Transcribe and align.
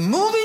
Moving 0.00 0.39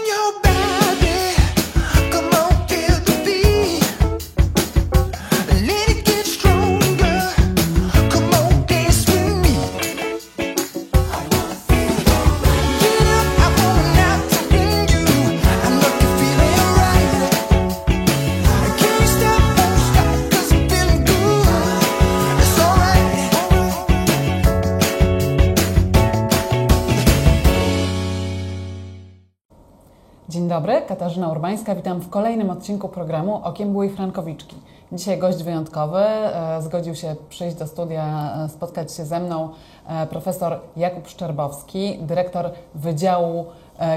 dobry, 30.56 30.82
Katarzyna 30.88 31.30
Urbańska. 31.30 31.76
Witam 31.76 32.00
w 32.00 32.10
kolejnym 32.10 32.50
odcinku 32.50 32.90
programu 32.90 33.40
Okiem 33.44 33.72
byłej 33.72 33.90
Frankowiczki. 33.90 34.56
Dzisiaj 34.92 35.18
gość 35.18 35.44
wyjątkowy. 35.44 36.00
e, 36.00 36.62
Zgodził 36.62 36.96
się 36.96 37.16
przyjść 37.30 37.56
do 37.58 37.68
studia, 37.68 38.34
e, 38.46 38.50
spotkać 38.50 38.94
się 38.94 39.06
ze 39.06 39.20
mną 39.20 39.50
e, 39.88 40.08
profesor 40.08 40.60
Jakub 40.78 41.08
Szczerbowski, 41.08 41.98
dyrektor 42.02 42.50
Wydziału 42.76 43.46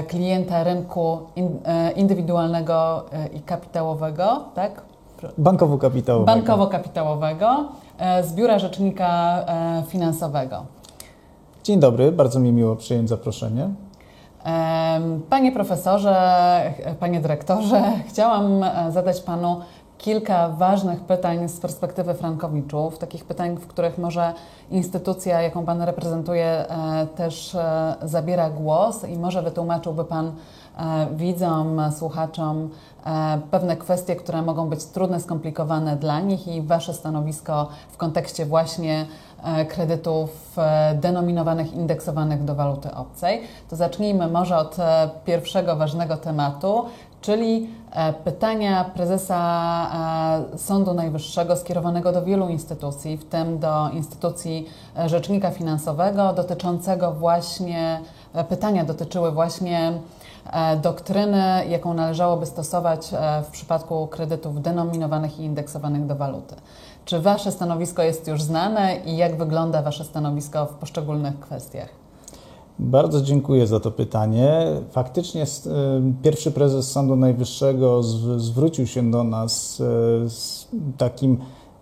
Klienta 0.07 0.63
Rynku 0.63 1.17
in- 1.35 1.59
Indywidualnego 1.95 3.03
i 3.33 3.39
Kapitałowego, 3.41 4.43
tak? 4.55 4.81
Bankowo-kapitałowego. 5.37 6.25
Bankowo-kapitałowego 6.25 7.65
z 8.23 8.33
Biura 8.33 8.59
Rzecznika 8.59 9.45
Finansowego. 9.87 10.65
Dzień 11.63 11.79
dobry, 11.79 12.11
bardzo 12.11 12.39
mi 12.39 12.51
miło 12.51 12.75
przyjąć 12.75 13.09
zaproszenie. 13.09 13.69
Panie 15.29 15.51
profesorze, 15.51 16.15
panie 16.99 17.19
dyrektorze, 17.19 17.81
chciałam 18.09 18.63
e, 18.63 18.91
zadać 18.91 19.21
panu 19.21 19.61
kilka 19.99 20.49
ważnych 20.49 20.99
pytań 20.99 21.49
z 21.49 21.59
perspektywy 21.59 22.13
Frankowiczów, 22.13 22.97
takich 22.97 23.25
pytań, 23.25 23.57
w 23.57 23.67
których 23.67 23.97
może 23.97 24.33
instytucja, 24.71 25.41
jaką 25.41 25.65
pan 25.65 25.81
reprezentuje, 25.81 26.45
e, 26.45 27.07
też 27.15 27.55
e, 27.55 27.95
zabiera 28.03 28.49
głos 28.49 29.03
i 29.03 29.17
może 29.17 29.41
wytłumaczyłby 29.41 30.05
pan 30.05 30.27
e, 30.77 31.07
widzom, 31.15 31.81
słuchaczom 31.97 32.69
pewne 33.51 33.77
kwestie, 33.77 34.15
które 34.15 34.41
mogą 34.41 34.69
być 34.69 34.85
trudne, 34.85 35.19
skomplikowane 35.19 35.95
dla 35.95 36.19
nich 36.19 36.47
i 36.47 36.61
wasze 36.61 36.93
stanowisko 36.93 37.67
w 37.91 37.97
kontekście 37.97 38.45
właśnie 38.45 39.05
kredytów 39.69 40.55
denominowanych, 40.95 41.73
indeksowanych 41.73 42.43
do 42.43 42.55
waluty 42.55 42.95
obcej. 42.95 43.41
To 43.69 43.75
zacznijmy 43.75 44.27
może 44.27 44.57
od 44.57 44.77
pierwszego 45.25 45.75
ważnego 45.75 46.17
tematu, 46.17 46.85
czyli 47.21 47.69
e, 47.91 48.13
pytania 48.13 48.83
prezesa 48.83 49.35
e, 50.53 50.57
Sądu 50.57 50.93
Najwyższego 50.93 51.55
skierowanego 51.55 52.11
do 52.11 52.23
wielu 52.23 52.49
instytucji, 52.49 53.17
w 53.17 53.25
tym 53.25 53.59
do 53.59 53.89
instytucji 53.89 54.69
e, 54.97 55.09
Rzecznika 55.09 55.51
Finansowego, 55.51 56.33
dotyczącego 56.33 57.11
właśnie, 57.11 57.99
pytania 58.49 58.83
dotyczyły 58.85 59.31
właśnie 59.31 59.93
doktryny, 60.81 61.65
jaką 61.69 61.93
należałoby 61.93 62.45
stosować 62.45 63.11
w 63.43 63.51
przypadku 63.51 64.07
kredytów 64.07 64.61
denominowanych 64.61 65.39
i 65.39 65.43
indeksowanych 65.43 66.05
do 66.05 66.15
waluty. 66.15 66.55
Czy 67.05 67.19
Wasze 67.19 67.51
stanowisko 67.51 68.03
jest 68.03 68.27
już 68.27 68.41
znane 68.41 68.97
i 68.97 69.17
jak 69.17 69.37
wygląda 69.37 69.81
Wasze 69.81 70.03
stanowisko 70.03 70.65
w 70.65 70.73
poszczególnych 70.73 71.39
kwestiach? 71.39 71.98
Bardzo 72.79 73.21
dziękuję 73.21 73.67
za 73.67 73.79
to 73.79 73.91
pytanie. 73.91 74.65
Faktycznie 74.91 75.43
y, 75.43 75.45
pierwszy 76.23 76.51
prezes 76.51 76.91
Sądu 76.91 77.15
Najwyższego 77.15 77.99
zw- 78.01 78.39
zwrócił 78.39 78.87
się 78.87 79.11
do 79.11 79.23
nas 79.23 79.79
y, 79.79 79.83
z 80.29 80.67
takim 80.97 81.37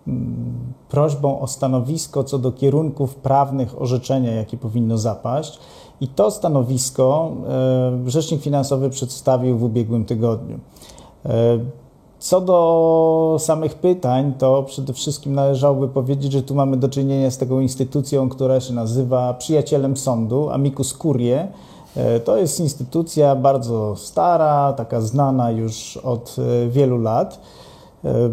mm, 0.08 0.74
prośbą 0.88 1.40
o 1.40 1.46
stanowisko 1.46 2.24
co 2.24 2.38
do 2.38 2.52
kierunków 2.52 3.14
prawnych 3.14 3.82
orzeczenia, 3.82 4.32
jakie 4.32 4.56
powinno 4.56 4.98
zapaść. 4.98 5.58
I 6.00 6.08
to 6.08 6.30
stanowisko 6.30 7.32
y, 8.06 8.10
Rzecznik 8.10 8.42
Finansowy 8.42 8.90
przedstawił 8.90 9.58
w 9.58 9.62
ubiegłym 9.62 10.04
tygodniu. 10.04 10.58
Co 12.18 12.40
do 12.40 13.36
samych 13.38 13.74
pytań, 13.74 14.34
to 14.38 14.62
przede 14.62 14.92
wszystkim 14.92 15.34
należałoby 15.34 15.88
powiedzieć, 15.88 16.32
że 16.32 16.42
tu 16.42 16.54
mamy 16.54 16.76
do 16.76 16.88
czynienia 16.88 17.30
z 17.30 17.38
taką 17.38 17.60
instytucją, 17.60 18.28
która 18.28 18.60
się 18.60 18.74
nazywa 18.74 19.34
przyjacielem 19.34 19.96
sądu, 19.96 20.50
amicus 20.50 20.98
curiae. 20.98 21.48
E, 21.96 22.20
To 22.20 22.36
jest 22.36 22.60
instytucja 22.60 23.36
bardzo 23.36 23.96
stara, 23.96 24.72
taka 24.72 25.00
znana 25.00 25.50
już 25.50 25.96
od 25.96 26.36
e, 26.38 26.68
wielu 26.68 26.98
lat. 26.98 27.40
E, 28.04 28.30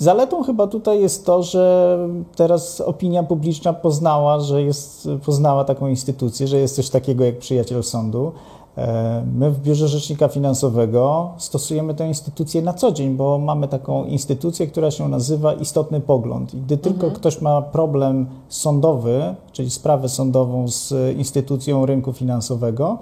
Zaletą 0.00 0.42
chyba 0.42 0.66
tutaj 0.66 1.00
jest 1.00 1.26
to, 1.26 1.42
że 1.42 1.98
teraz 2.36 2.80
opinia 2.80 3.22
publiczna 3.22 3.72
poznała, 3.72 4.40
że 4.40 4.62
jest, 4.62 5.08
poznała 5.24 5.64
taką 5.64 5.88
instytucję, 5.88 6.46
że 6.46 6.58
jest 6.58 6.76
coś 6.76 6.90
takiego 6.90 7.24
jak 7.24 7.38
przyjaciel 7.38 7.82
sądu. 7.82 8.32
E, 8.78 9.24
My 9.34 9.50
w 9.50 9.60
Biurze 9.60 9.88
Rzecznika 9.88 10.28
Finansowego 10.28 11.30
stosujemy 11.38 11.94
tę 11.94 12.08
instytucję 12.08 12.62
na 12.62 12.72
co 12.72 12.92
dzień, 12.92 13.16
bo 13.16 13.38
mamy 13.38 13.68
taką 13.68 14.04
instytucję, 14.04 14.66
która 14.66 14.90
się 14.90 15.08
nazywa 15.08 15.52
istotny 15.54 16.00
pogląd. 16.00 16.54
I 16.54 16.60
gdy 16.60 16.76
tylko 16.76 17.10
ktoś 17.10 17.40
ma 17.40 17.62
problem 17.62 18.26
sądowy, 18.48 19.34
czyli 19.52 19.70
sprawę 19.70 20.08
sądową 20.08 20.68
z 20.68 20.94
instytucją 21.16 21.86
rynku 21.86 22.12
finansowego, 22.12 22.98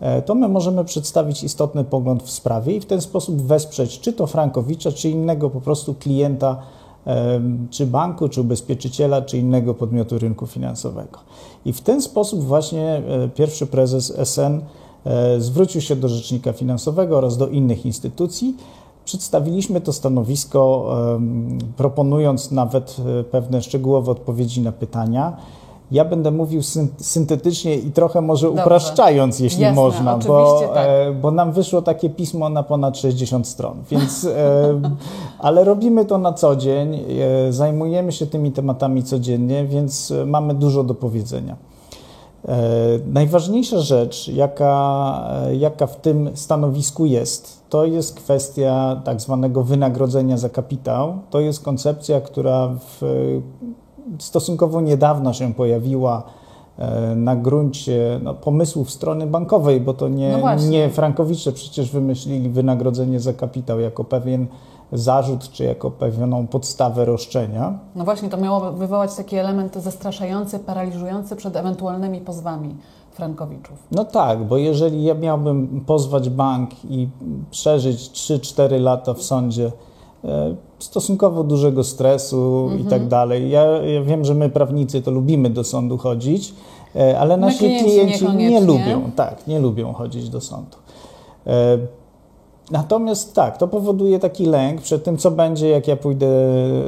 e, 0.00 0.22
to 0.22 0.34
my 0.34 0.48
możemy 0.48 0.84
przedstawić 0.84 1.44
istotny 1.44 1.84
pogląd 1.84 2.22
w 2.22 2.30
sprawie 2.30 2.76
i 2.76 2.80
w 2.80 2.86
ten 2.86 3.00
sposób 3.00 3.42
wesprzeć 3.42 4.00
czy 4.00 4.12
to 4.12 4.26
Frankowicza, 4.26 4.92
czy 4.92 5.10
innego 5.10 5.50
po 5.50 5.60
prostu 5.60 5.94
klienta, 5.94 6.56
em, 7.04 7.68
czy 7.70 7.86
banku, 7.86 8.28
czy 8.28 8.40
ubezpieczyciela, 8.40 9.22
czy 9.22 9.38
innego 9.38 9.74
podmiotu 9.74 10.18
rynku 10.18 10.46
finansowego. 10.46 11.18
I 11.64 11.72
w 11.72 11.80
ten 11.80 12.02
sposób 12.02 12.44
właśnie 12.44 13.02
e, 13.08 13.28
pierwszy 13.28 13.66
prezes 13.66 14.12
SN 14.24 14.60
e, 14.60 14.87
zwrócił 15.38 15.80
się 15.80 15.96
do 15.96 16.08
Rzecznika 16.08 16.52
Finansowego 16.52 17.18
oraz 17.18 17.36
do 17.36 17.48
innych 17.48 17.86
instytucji. 17.86 18.56
Przedstawiliśmy 19.04 19.80
to 19.80 19.92
stanowisko, 19.92 20.86
proponując 21.76 22.50
nawet 22.50 22.96
e, 23.20 23.24
pewne 23.24 23.62
szczegółowe 23.62 24.12
odpowiedzi 24.12 24.60
na 24.60 24.72
pytania. 24.72 25.36
Ja 25.90 26.04
będę 26.04 26.30
mówił 26.30 26.62
syn- 26.62 26.88
syntetycznie 26.98 27.74
i 27.74 27.92
trochę 27.92 28.20
może 28.20 28.46
Dobrze. 28.46 28.62
upraszczając, 28.62 29.40
jeśli 29.40 29.62
Jasne, 29.62 29.82
można, 29.82 30.18
bo, 30.18 30.54
oczywiście 30.54 30.74
tak. 30.74 30.86
e, 30.88 31.12
bo 31.12 31.30
nam 31.30 31.52
wyszło 31.52 31.82
takie 31.82 32.10
pismo 32.10 32.48
na 32.48 32.62
ponad 32.62 32.98
60 32.98 33.48
stron, 33.48 33.76
więc, 33.90 34.24
e, 34.24 34.80
ale 35.38 35.64
robimy 35.64 36.04
to 36.04 36.18
na 36.18 36.32
co 36.32 36.56
dzień, 36.56 36.94
e, 37.48 37.52
zajmujemy 37.52 38.12
się 38.12 38.26
tymi 38.26 38.52
tematami 38.52 39.02
codziennie, 39.02 39.66
więc 39.66 40.10
e, 40.10 40.26
mamy 40.26 40.54
dużo 40.54 40.84
do 40.84 40.94
powiedzenia. 40.94 41.56
E, 42.44 42.98
Najważniejsza 43.06 43.80
rzecz, 43.80 44.28
jaka, 44.28 45.24
e, 45.46 45.56
jaka 45.56 45.86
w 45.86 46.00
tym 46.00 46.30
stanowisku 46.34 47.06
jest, 47.06 47.62
to 47.68 47.84
jest 47.84 48.14
kwestia 48.14 49.00
tak 49.04 49.20
zwanego 49.20 49.62
wynagrodzenia 49.62 50.38
za 50.38 50.48
kapitał. 50.48 51.18
To 51.30 51.40
jest 51.40 51.64
koncepcja, 51.64 52.20
która 52.20 52.68
w, 52.68 53.02
stosunkowo 54.18 54.80
niedawno 54.80 55.32
się 55.32 55.54
pojawiła 55.54 56.22
e, 56.22 56.47
na 57.16 57.36
gruncie 57.36 58.20
no, 58.22 58.34
pomysłów 58.34 58.90
strony 58.90 59.26
bankowej, 59.26 59.80
bo 59.80 59.94
to 59.94 60.08
No 60.08 60.16
nie, 60.16 60.36
właśnie. 60.40 60.68
nie 60.68 60.90
Frankowicze 60.90 61.52
przecież 61.52 61.90
wymyślili 61.90 62.48
wynagrodzenie 62.48 63.20
za 63.20 63.32
kapitał 63.32 63.80
jako 63.80 64.04
pewien 64.04 64.46
zarzut 64.92 65.50
czy 65.50 65.64
jako 65.64 65.90
pewną 65.90 66.46
podstawę 66.46 67.04
roszczenia. 67.04 67.78
No 67.94 68.04
właśnie, 68.04 68.28
to 68.28 68.36
miało 68.36 68.72
wywołać 68.72 69.14
taki 69.14 69.36
element 69.36 69.74
zastraszający, 69.74 70.58
paraliżujący 70.58 71.36
przed 71.36 71.56
ewentualnymi 71.56 72.20
pozwami 72.20 72.74
Frankowiczów. 73.10 73.86
No 73.92 74.04
tak, 74.04 74.44
bo 74.44 74.56
jeżeli 74.56 75.04
ja 75.04 75.14
miałbym 75.14 75.84
pozwać 75.86 76.30
bank 76.30 76.70
i 76.84 77.08
przeżyć 77.50 78.10
3-4 78.10 78.80
lata 78.80 79.14
w 79.14 79.22
sądzie, 79.22 79.66
e, 79.66 79.70
stosunkowo 80.78 81.44
dużego 81.44 81.84
stresu 81.84 82.70
i 82.80 82.84
tak 82.84 83.08
dalej. 83.08 83.50
Ja, 83.50 83.62
ja 83.64 84.02
wiem, 84.02 84.24
że 84.24 84.34
my 84.34 84.48
prawnicy 84.48 85.02
to 85.02 85.10
lubimy 85.10 85.50
do 85.50 85.64
sądu 85.64 85.98
chodzić, 85.98 86.54
e, 86.96 87.18
ale 87.18 87.36
nasi 87.36 87.58
klienci 87.58 87.84
klienci 87.84 88.36
nie 88.36 88.60
lubią, 88.60 89.10
tak, 89.16 89.46
nie 89.46 89.58
lubią 89.58 89.92
chodzić 89.92 90.28
do 90.28 90.40
sądu. 90.40 90.76
E, 91.46 91.78
Natomiast 92.70 93.34
tak, 93.34 93.58
to 93.58 93.68
powoduje 93.68 94.18
taki 94.18 94.46
lęk 94.46 94.80
przed 94.80 95.04
tym, 95.04 95.18
co 95.18 95.30
będzie, 95.30 95.68
jak 95.68 95.88
ja 95.88 95.96
pójdę 95.96 96.26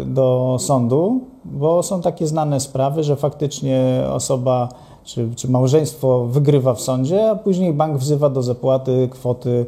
do 0.06 0.56
sądu, 0.59 1.21
bo 1.44 1.82
są 1.82 2.00
takie 2.00 2.27
znane 2.27 2.61
sprawy, 2.61 3.05
że 3.05 3.17
faktycznie 3.17 4.05
osoba 4.12 4.69
czy, 5.05 5.29
czy 5.37 5.50
małżeństwo 5.50 6.27
wygrywa 6.27 6.75
w 6.75 6.81
sądzie, 6.81 7.31
a 7.31 7.37
później 7.37 7.73
bank 7.73 7.99
wzywa 7.99 8.31
do 8.31 8.43
zapłaty 8.43 9.09
kwoty 9.12 9.67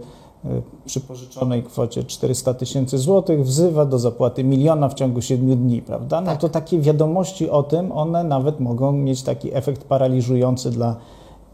przy 0.85 1.01
pożyczonej 1.01 1.63
kwocie 1.63 2.05
400 2.05 2.55
tysięcy 2.55 2.99
złotych, 2.99 3.45
wzywa 3.45 3.85
do 3.85 3.99
zapłaty 3.99 4.45
miliona 4.45 4.89
w 4.89 4.95
ciągu 4.95 5.23
7 5.23 5.57
dni, 5.57 5.83
prawda? 5.83 6.21
No 6.21 6.27
Tak. 6.27 6.41
to 6.41 6.49
takie 6.49 6.81
wiadomości 6.81 7.51
o 7.51 7.63
tym, 7.63 7.93
one 7.93 8.25
nawet 8.25 8.61
mogą 8.61 8.93
mieć 8.93 9.23
taki 9.23 9.55
efekt 9.57 9.85
paraliżujący 9.85 10.71
dla 10.71 10.97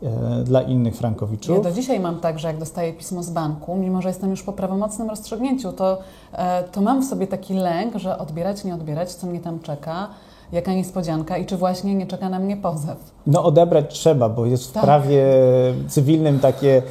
e, 0.02 0.44
dla 0.44 0.62
innych 0.62 0.94
Ja 0.94 0.98
frankowiczów. 1.00 1.62
do 1.62 1.70
dzisiaj 1.72 2.00
mam 2.00 2.20
tak, 2.20 2.38
że 2.38 2.48
jak 2.48 2.58
dostaję 2.58 2.92
pismo 2.92 3.22
z 3.22 3.30
banku, 3.30 3.76
mimo 3.76 4.02
że 4.02 4.08
jestem 4.08 4.30
już 4.30 4.42
po 4.42 4.52
prawomocnym 4.52 5.08
rozstrzygnięciu, 5.10 5.72
to, 5.72 5.98
e, 6.32 6.62
to 6.64 6.80
mam 6.80 7.02
w 7.02 7.04
sobie 7.04 7.26
taki 7.26 7.54
lęk, 7.54 7.96
że 7.96 8.18
odbierać, 8.18 8.64
nie 8.64 8.74
odbierać, 8.74 9.14
co 9.14 9.26
mnie 9.26 9.40
tam 9.40 9.60
czeka, 9.60 10.08
jaka 10.52 10.74
niespodzianka 10.74 11.38
i 11.38 11.46
czy 11.46 11.56
właśnie 11.56 11.94
nie 11.94 12.06
czeka 12.06 12.28
na 12.28 12.38
mnie 12.38 12.56
pozew. 12.56 12.96
No 13.26 13.44
odebrać 13.44 13.94
trzeba, 13.94 14.28
bo 14.28 14.46
jest 14.46 14.70
w 14.70 14.72
Tak. 14.72 14.84
prawie 14.84 15.24
cywilnym 15.88 16.40
takie, 16.40 16.82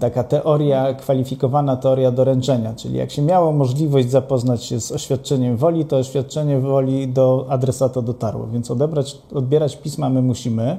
taka 0.00 0.24
teoria, 0.24 0.94
kwalifikowana 0.94 1.76
teoria 1.76 2.10
doręczenia, 2.10 2.74
czyli 2.74 2.98
jak 2.98 3.10
się 3.10 3.22
miało 3.22 3.52
możliwość 3.52 4.10
zapoznać 4.10 4.64
się 4.64 4.80
z 4.80 4.92
oświadczeniem 4.92 5.56
woli, 5.56 5.84
to 5.84 5.96
oświadczenie 5.96 6.58
woli 6.60 7.08
do 7.08 7.46
adresata 7.48 8.02
dotarło, 8.02 8.46
więc 8.46 8.70
odebrać, 8.70 9.18
odbierać 9.34 9.76
pisma 9.76 10.08
my 10.08 10.22
musimy. 10.22 10.78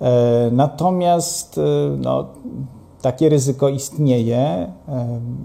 E, 0.00 0.50
Natomiast 0.52 1.58
e, 1.58 1.62
no, 1.98 2.26
takie 3.02 3.28
ryzyko 3.28 3.68
istnieje 3.68 4.38
e, 4.38 4.70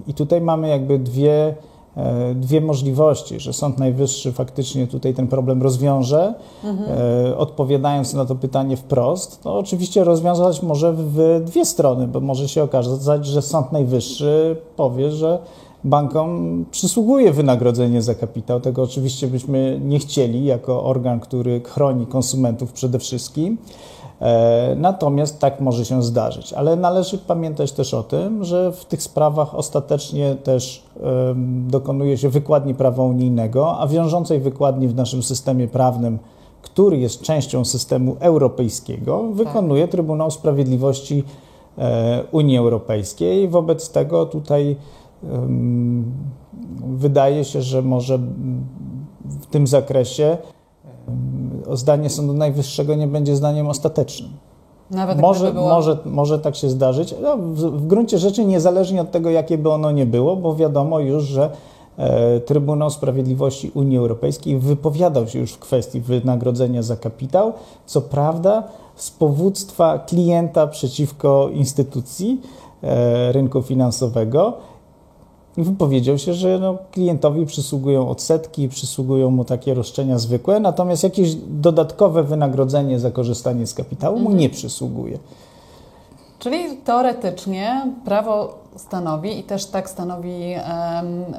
i 0.08 0.14
tutaj 0.14 0.42
mamy 0.42 0.68
jakby 0.68 1.00
dwie, 1.00 1.56
dwie 2.36 2.62
możliwości, 2.62 3.40
że 3.40 3.54
Sąd 3.54 3.78
Najwyższy 3.78 4.32
faktycznie 4.32 4.88
tutaj 4.88 5.14
ten 5.14 5.28
problem 5.28 5.62
rozwiąże, 5.62 6.34
e, 6.64 7.38
odpowiadając 7.38 8.14
na 8.14 8.26
to 8.26 8.36
pytanie 8.36 8.78
wprost. 8.78 9.44
To 9.44 9.58
oczywiście 9.58 10.04
rozwiązać 10.04 10.64
może 10.64 10.94
w 10.94 11.42
dwie 11.46 11.66
strony, 11.66 12.08
bo 12.08 12.20
może 12.20 12.50
się 12.50 12.64
okazać, 12.64 13.26
że 13.26 13.42
Sąd 13.42 13.72
Najwyższy 13.72 14.56
powie, 14.76 15.12
że 15.12 15.40
bankom 15.84 16.66
przysługuje 16.72 17.34
wynagrodzenie 17.34 18.02
za 18.02 18.16
kapitał. 18.16 18.62
Tego 18.62 18.84
oczywiście 18.84 19.28
byśmy 19.28 19.80
nie 19.84 20.00
chcieli 20.00 20.46
jako 20.46 20.84
organ, 20.84 21.20
który 21.20 21.62
chroni 21.62 22.06
konsumentów 22.06 22.74
przede 22.74 23.00
wszystkim. 23.00 23.58
E, 24.22 24.76
Natomiast 24.76 25.40
tak 25.40 25.62
może 25.62 25.86
się 25.86 26.04
zdarzyć, 26.04 26.54
ale 26.54 26.76
należy 26.76 27.18
pamiętać 27.18 27.72
też 27.72 27.94
o 27.94 28.04
tym, 28.04 28.44
że 28.44 28.72
w 28.72 28.86
tych 28.86 29.04
sprawach 29.04 29.56
ostatecznie 29.56 30.36
też 30.36 30.84
dokonuje 31.68 32.18
się 32.18 32.30
wykładni 32.30 32.76
prawa 32.76 33.04
unijnego, 33.04 33.80
a 33.80 33.88
wiążącej 33.88 34.40
wykładni 34.40 34.88
w 34.88 34.96
naszym 34.96 35.24
systemie 35.24 35.68
prawnym, 35.68 36.20
który 36.62 36.98
jest 36.98 37.22
częścią 37.22 37.66
systemu 37.66 38.16
europejskiego, 38.20 39.24
wykonuje 39.34 39.88
Trybunał 39.88 40.32
Sprawiedliwości 40.32 41.24
e, 41.78 42.24
Unii 42.32 42.58
Europejskiej. 42.58 43.48
Wobec 43.48 43.90
tego 43.90 44.26
tutaj 44.26 44.76
wydaje 46.88 47.44
się, 47.44 47.62
że 47.62 47.82
może 47.82 48.18
w 49.26 49.46
tym 49.52 49.68
zakresie 49.68 50.38
zdanie 51.74 52.10
Sądu 52.10 52.34
Najwyższego 52.34 52.96
nie 52.96 53.08
będzie 53.08 53.36
zdaniem 53.36 53.68
ostatecznym. 53.68 54.30
Nawet 54.92 55.20
Może, 55.20 55.40
gdyby 55.40 55.54
było... 55.54 55.70
może, 55.70 55.98
może 56.06 56.40
tak 56.40 56.56
się 56.56 56.70
zdarzyć. 56.70 57.16
No, 57.22 57.38
w, 57.38 57.60
w 57.60 57.88
gruncie 57.88 58.18
rzeczy 58.18 58.46
niezależnie 58.46 59.02
od 59.02 59.12
tego, 59.12 59.30
jakie 59.30 59.58
by 59.58 59.72
ono 59.72 59.92
nie 59.92 60.06
było, 60.06 60.36
bo 60.36 60.56
wiadomo 60.56 61.00
już, 61.00 61.24
że 61.24 61.50
e, 61.98 62.40
Trybunał 62.40 62.90
Sprawiedliwości 62.90 63.72
Unii 63.74 63.98
Europejskiej 63.98 64.60
wypowiadał 64.60 65.28
się 65.28 65.40
już 65.40 65.52
w 65.52 65.60
kwestii 65.60 66.02
wynagrodzenia 66.02 66.84
za 66.84 66.96
kapitał, 66.96 67.54
co 67.86 68.02
prawda 68.02 68.64
z 68.96 69.12
powództwa 69.12 70.00
klienta 70.00 70.68
przeciwko 70.68 71.50
instytucji 71.54 72.42
e, 72.84 73.32
rynku 73.32 73.62
finansowego. 73.62 74.54
I 75.60 75.64
Wypowiedział 75.64 76.18
się, 76.18 76.34
że 76.34 76.60
no, 76.60 76.78
klientowi 76.92 77.46
przysługują 77.46 78.10
odsetki, 78.10 78.70
przysługują 78.70 79.32
mu 79.32 79.46
takie 79.46 79.74
roszczenia 79.74 80.18
zwykłe, 80.18 80.60
natomiast 80.60 81.04
jakieś 81.04 81.36
dodatkowe 81.36 82.24
wynagrodzenie 82.24 83.00
za 83.00 83.12
korzystanie 83.12 83.68
z 83.68 83.74
kapitału 83.74 84.20
mu 84.20 84.32
nie 84.32 84.50
przysługuje. 84.50 85.20
Czyli 86.40 86.78
teoretycznie 86.78 87.92
prawo 88.06 88.58
stanowi 88.76 89.40
i 89.40 89.44
też 89.44 89.66
tak 89.66 89.90
stanowi 89.90 90.54
em, 90.54 90.64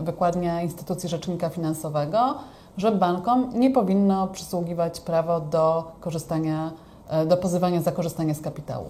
wykładnia 0.04 0.62
instytucji 0.62 1.08
rzecznika 1.08 1.48
finansowego, 1.48 2.34
że 2.76 2.92
bankom 2.92 3.50
nie 3.54 3.70
powinno 3.70 4.28
przysługiwać 4.28 5.00
prawo 5.00 5.40
do 5.40 5.84
korzystania, 6.00 6.66
e, 6.66 6.89
do 7.26 7.36
pozywania 7.36 7.80
za 7.82 7.92
korzystanie 7.92 8.34
z 8.34 8.40
kapitału. 8.40 8.84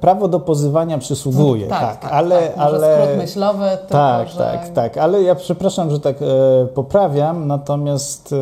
Prawo 0.00 0.28
do 0.28 0.40
pozywania 0.40 0.98
przysługuje, 0.98 1.66
tak, 1.66 2.04
ale, 2.10 2.42
tak, 2.48 2.56
może 2.56 2.76
ale 2.76 3.02
skrót 3.02 3.18
myślowy, 3.18 3.66
tylko, 3.80 3.92
tak, 3.92 4.28
że... 4.28 4.38
tak, 4.38 4.68
tak, 4.68 4.98
ale 4.98 5.22
ja 5.22 5.34
przepraszam, 5.34 5.90
że 5.90 6.00
tak 6.00 6.16
e, 6.22 6.66
poprawiam, 6.66 7.46
natomiast 7.46 8.34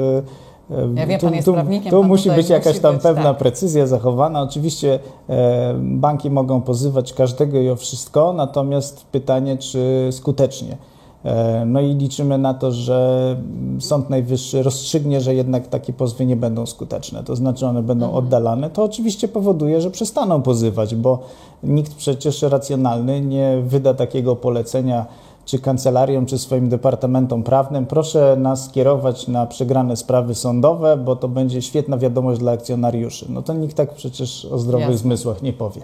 e, 0.71 0.75
e, 0.77 0.89
Ja 0.97 1.07
wiem, 1.07 1.21
tu, 1.21 1.27
pan 1.27 1.35
jest 1.35 1.47
tu, 1.47 1.53
prawnikiem, 1.53 1.91
tu 1.91 2.05
musi 2.05 2.31
być 2.31 2.49
jakaś 2.49 2.67
musi 2.67 2.81
tam 2.81 2.95
być, 2.95 3.03
pewna 3.03 3.23
tak. 3.25 3.37
precyzja 3.37 3.87
zachowana. 3.87 4.43
Oczywiście 4.43 4.99
e, 5.29 5.75
banki 5.79 6.31
mogą 6.31 6.61
pozywać 6.61 7.13
każdego 7.13 7.59
i 7.59 7.71
o 7.71 7.77
wszystko, 7.77 8.33
natomiast 8.33 9.07
pytanie, 9.07 9.57
czy 9.57 10.09
skutecznie. 10.13 10.77
E, 11.25 11.65
No 11.67 11.81
i 11.81 11.95
liczymy 11.95 12.39
na 12.39 12.55
to, 12.55 12.73
że 12.73 13.37
Sąd 13.81 14.11
Najwyższy 14.11 14.63
rozstrzygnie, 14.63 15.21
że 15.21 15.35
jednak 15.35 15.69
takie 15.69 15.93
pozwy 15.93 16.27
nie 16.27 16.37
będą 16.37 16.67
skuteczne, 16.67 17.25
to 17.25 17.37
znaczy 17.37 17.67
one 17.67 17.83
będą 17.83 18.07
Mhm. 18.07 18.25
oddalane. 18.25 18.71
To 18.71 18.85
oczywiście 18.85 19.29
powoduje, 19.29 19.81
że 19.81 19.91
przestaną 19.91 20.43
pozywać, 20.43 20.95
bo 20.95 21.19
nikt 21.63 21.95
przecież 21.95 22.43
racjonalny 22.43 23.21
nie 23.21 23.59
wyda 23.67 23.95
takiego 23.95 24.37
polecenia 24.37 25.07
czy 25.45 25.59
kancelariom, 25.59 26.27
czy 26.27 26.39
swoim 26.39 26.69
departamentom 26.69 27.43
prawnym, 27.43 27.87
proszę 27.87 28.37
nas 28.39 28.71
kierować 28.71 29.29
na 29.29 29.47
przegrane 29.47 29.97
sprawy 29.97 30.35
sądowe, 30.35 30.97
bo 30.97 31.17
to 31.17 31.29
będzie 31.29 31.63
świetna 31.63 31.99
wiadomość 31.99 32.41
dla 32.41 32.53
akcjonariuszy. 32.53 33.27
No 33.29 33.43
to 33.43 33.53
nikt 33.55 33.77
tak 33.77 33.95
przecież 33.95 34.45
o 34.45 34.59
zdrowych 34.59 34.87
Jasne. 34.87 34.99
zmysłach 34.99 35.43
nie 35.43 35.53
powie. 35.53 35.81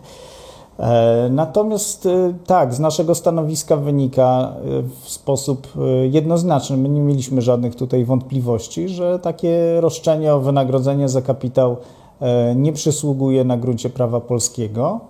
E, 0.81 1.29
Natomiast 1.31 2.07
e, 2.07 2.35
tak, 2.47 2.75
z 2.75 2.81
naszego 2.81 3.15
stanowiska 3.15 3.77
wynika 3.77 4.53
e, 4.53 4.83
w 4.83 5.09
sposób 5.09 5.69
jednoznaczny, 6.11 6.77
my 6.77 6.89
nie 6.89 7.01
mieliśmy 7.01 7.43
żadnych 7.43 7.75
tutaj 7.75 8.05
wątpliwości, 8.05 8.89
że 8.89 9.19
takie 9.19 9.81
roszczenie 9.81 10.35
o 10.35 10.41
wynagrodzenie 10.41 11.09
za 11.09 11.23
kapitał 11.23 11.77
nie 12.57 12.73
przysługuje 12.73 13.45
na 13.45 13.57
gruncie 13.57 13.91
prawa 13.91 14.21
polskiego. 14.21 15.01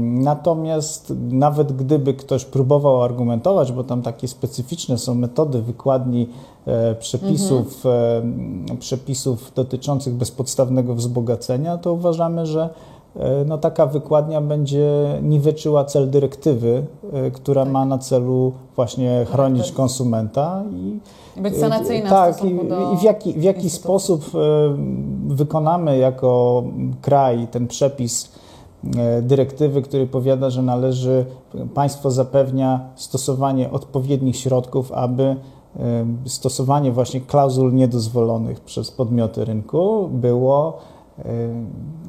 Natomiast 0.00 1.12
nawet 1.30 1.72
gdyby 1.72 2.14
ktoś 2.14 2.44
próbował 2.44 3.02
argumentować, 3.02 3.72
bo 3.72 3.84
tam 3.84 4.02
takie 4.02 4.28
specyficzne 4.28 4.98
są 4.98 5.14
metody 5.14 5.62
wykładni 5.62 6.28
przepisów, 6.98 7.86
e, 7.86 8.22
przepisów 8.78 9.52
dotyczących 9.54 10.14
bezpodstawnego 10.14 10.94
wzbogacenia, 10.94 11.78
to 11.78 11.92
uważamy, 11.92 12.46
że 12.46 12.68
no, 13.46 13.58
taka 13.58 13.86
wykładnia 13.86 14.40
będzie 14.40 15.18
niweczyła 15.22 15.84
cel 15.84 16.10
dyrektywy, 16.10 16.86
e, 17.12 17.30
która 17.30 17.64
ma 17.64 17.84
na 17.84 17.98
celu 17.98 18.52
właśnie 18.76 19.26
chronić 19.30 19.72
konsumenta 19.72 20.62
i 20.72 20.98
I 21.36 21.40
być 21.40 21.56
sanacyjna 21.56 22.06
w 22.06 22.10
tak, 22.10 22.34
i, 22.34 22.38
stosunku 22.38 22.64
do 22.64 22.92
i 22.92 22.96
w 22.96 23.02
jaki, 23.02 23.32
w 23.32 23.42
jaki 23.42 23.70
sposób 23.70 24.24
e, 24.34 24.38
wykonamy 25.34 25.98
jako 25.98 26.62
kraj 27.00 27.48
ten 27.50 27.68
przepis 27.68 28.32
e, 28.96 29.22
dyrektywy, 29.22 29.82
który 29.82 30.06
powiada, 30.06 30.50
że 30.50 30.62
należy, 30.62 31.24
państwo 31.74 32.10
zapewnia 32.10 32.80
stosowanie 32.94 33.70
odpowiednich 33.70 34.36
środków, 34.36 34.92
aby 34.92 35.22
e, 35.22 35.36
stosowanie 36.24 36.92
właśnie 36.92 37.20
klauzul 37.20 37.74
niedozwolonych 37.74 38.60
przez 38.60 38.90
podmioty 38.90 39.44
rynku 39.44 40.08
było, 40.12 40.78
e, 40.78 41.01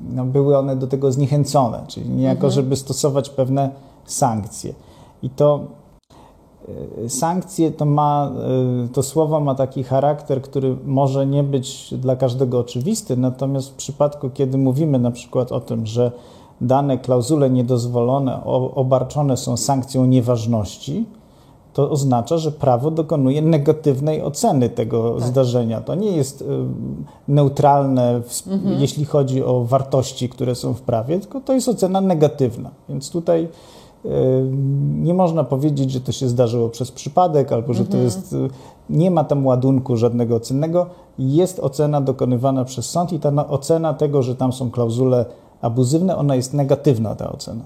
no, 0.10 0.26
były 0.26 0.58
one 0.58 0.76
do 0.76 0.88
tego 0.88 1.12
zniechęcone, 1.12 1.84
czyli 1.88 2.10
niejako, 2.10 2.50
żeby 2.50 2.76
stosować 2.76 3.30
pewne 3.30 3.70
sankcje. 4.06 4.74
I 5.24 5.30
to 5.30 5.60
e, 7.06 7.10
Sankcje 7.10 7.72
to 7.72 7.86
ma, 7.86 8.32
e, 8.86 8.88
to 8.88 9.04
słowo 9.04 9.40
ma 9.40 9.56
taki 9.56 9.84
charakter, 9.84 10.42
który 10.42 10.78
może 10.86 11.26
nie 11.26 11.44
być 11.44 11.94
dla 11.98 12.16
każdego 12.16 12.60
oczywisty, 12.60 13.18
natomiast 13.18 13.70
w 13.70 13.74
przypadku, 13.74 14.30
kiedy 14.30 14.58
mówimy 14.58 15.00
na 15.00 15.12
przykład 15.12 15.52
o 15.52 15.62
tym, 15.62 15.86
że 15.86 16.12
dane 16.62 16.98
klauzule 16.98 17.50
niedozwolone 17.50 18.44
obarczone 18.76 19.38
są 19.38 19.58
sankcją 19.58 20.06
nieważności, 20.06 21.06
to 21.74 21.90
oznacza, 21.90 22.38
że 22.38 22.52
prawo 22.52 22.92
dokonuje 22.92 23.42
negatywnej 23.42 24.22
oceny 24.22 24.70
tego 24.70 25.16
Tak. 25.20 25.28
zdarzenia. 25.28 25.82
To 25.82 25.96
nie 25.96 26.12
jest 26.12 26.42
y, 26.42 26.46
neutralne, 27.28 28.22
w, 28.22 28.32
sp- 28.40 28.50
jeśli 28.80 29.06
chodzi 29.06 29.44
o 29.44 29.64
wartości, 29.64 30.30
które 30.30 30.56
są 30.56 30.74
w 30.74 30.82
prawie, 30.82 31.20
tylko 31.20 31.42
to 31.42 31.54
jest 31.54 31.68
ocena 31.68 32.02
negatywna. 32.02 32.72
Więc 32.90 33.10
tutaj 33.12 33.48
y, 34.06 34.10
nie 35.02 35.14
można 35.14 35.44
powiedzieć, 35.44 35.92
że 35.92 36.02
to 36.02 36.12
się 36.12 36.28
zdarzyło 36.30 36.70
przez 36.70 36.92
przypadek, 36.92 37.52
albo 37.52 37.74
że 37.74 37.86
to 37.86 37.98
jest. 37.98 38.34
y, 38.34 38.50
Nie 38.90 39.12
ma 39.12 39.24
tam 39.24 39.46
ładunku 39.48 39.98
żadnego 39.98 40.40
cennego. 40.40 40.86
Jest 41.20 41.60
ocena 41.60 42.02
dokonywana 42.02 42.66
przez 42.66 42.90
sąd 42.90 43.14
i 43.14 43.20
ta 43.20 43.32
na- 43.32 43.48
ocena 43.48 43.94
tego, 43.94 44.22
że 44.24 44.36
tam 44.36 44.54
są 44.54 44.72
klauzule 44.72 45.26
abuzywne, 45.62 46.18
ona 46.18 46.36
jest 46.36 46.54
negatywna, 46.54 47.16
ta 47.16 47.32
ocena. 47.32 47.64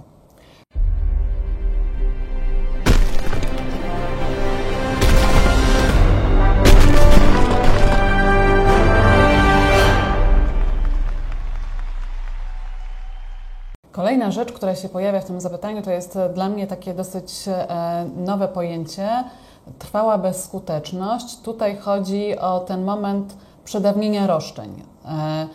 Kolejna 13.98 14.32
rzecz, 14.32 14.51
która 14.54 14.75
się 14.75 14.89
pojawia 14.89 15.20
w 15.20 15.25
tym 15.25 15.42
zapytaniu, 15.42 15.82
to 15.82 15.92
jest 15.92 16.20
dla 16.34 16.50
mnie 16.50 16.68
takie 16.68 16.94
dosyć 16.94 17.34
e, 17.48 18.06
nowe 18.18 18.48
pojęcie 18.48 19.24
trwała 19.80 20.18
bezskuteczność. 20.18 21.42
Tutaj 21.42 21.77
chodzi 21.77 22.39
o 22.39 22.60
ten 22.60 22.84
moment 22.84 23.38
przedawnienia 23.63 24.27
roszczeń. 24.27 24.84
E, 25.06 25.48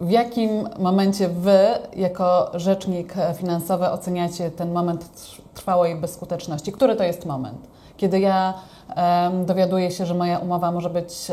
w 0.00 0.10
jakim 0.10 0.68
momencie 0.78 1.28
Wy, 1.28 1.58
jako 1.96 2.50
rzecznik 2.54 3.14
finansowy, 3.34 3.90
oceniacie 3.90 4.50
ten 4.50 4.72
moment 4.72 5.04
tr- 5.04 5.40
trwałej 5.54 5.96
bezskuteczności? 5.96 6.72
Który 6.72 6.96
to 6.96 7.04
jest 7.04 7.26
moment? 7.26 7.58
Kiedy 7.96 8.20
ja 8.20 8.54
dowiaduję 9.46 9.90
się, 9.90 10.06
że 10.06 10.14
moja 10.14 10.38
umowa 10.38 10.72
może 10.72 10.90
być 10.90 11.32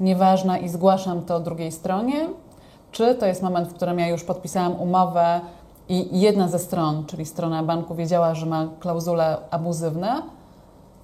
nieważna 0.00 0.58
i 0.58 0.68
zgłaszam 0.68 1.22
to 1.22 1.40
drugiej 1.40 1.72
stronie? 1.72 2.28
Czy 2.92 3.14
to 3.14 3.26
jest 3.26 3.42
moment, 3.42 3.68
w 3.68 3.74
którym 3.74 3.98
ja 3.98 4.08
już 4.08 4.24
podpisałam 4.24 4.80
umowę 4.80 5.40
i 5.88 6.20
jedna 6.20 6.48
ze 6.48 6.58
stron, 6.58 7.04
czyli 7.06 7.26
strona 7.26 7.62
banku, 7.62 7.94
wiedziała, 7.94 8.34
że 8.34 8.46
ma 8.46 8.68
klauzule 8.80 9.36
abuzywne? 9.50 10.22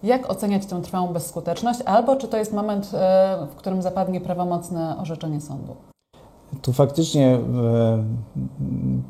Jak 0.03 0.31
oceniać 0.31 0.67
tę 0.67 0.83
trwałą 0.83 1.09
bezskuteczność? 1.09 1.81
Albo 1.85 2.17
czy 2.17 2.29
to 2.29 2.37
jest 2.37 2.53
moment, 2.53 2.91
e, 2.95 3.47
w 3.51 3.55
którym 3.55 3.83
zapadnie 3.83 4.21
prawomocne 4.21 4.97
orzeczenie 4.99 5.41
sądu? 5.41 5.77
Tu 6.63 6.73
faktycznie 6.73 7.27
e, 7.27 7.39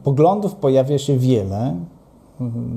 poglądów 0.04 0.54
pojawia 0.54 0.98
się 0.98 1.18
wiele. 1.18 1.74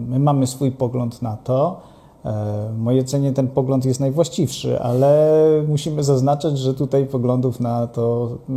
My 0.08 0.20
mamy 0.20 0.48
swój 0.48 0.72
pogląd 0.72 1.22
na 1.22 1.38
to. 1.38 1.82
E, 2.26 2.70
w 2.74 2.78
mojej 2.78 3.02
ocenie 3.02 3.34
ten 3.34 3.48
pogląd 3.48 3.86
jest 3.86 4.00
najwłaściwszy, 4.00 4.80
ale 4.82 5.42
musimy 5.68 6.04
zaznaczać, 6.04 6.58
że 6.58 6.74
tutaj 6.74 7.06
poglądów 7.06 7.60
na, 7.60 7.88
to, 7.88 8.30
e, 8.50 8.54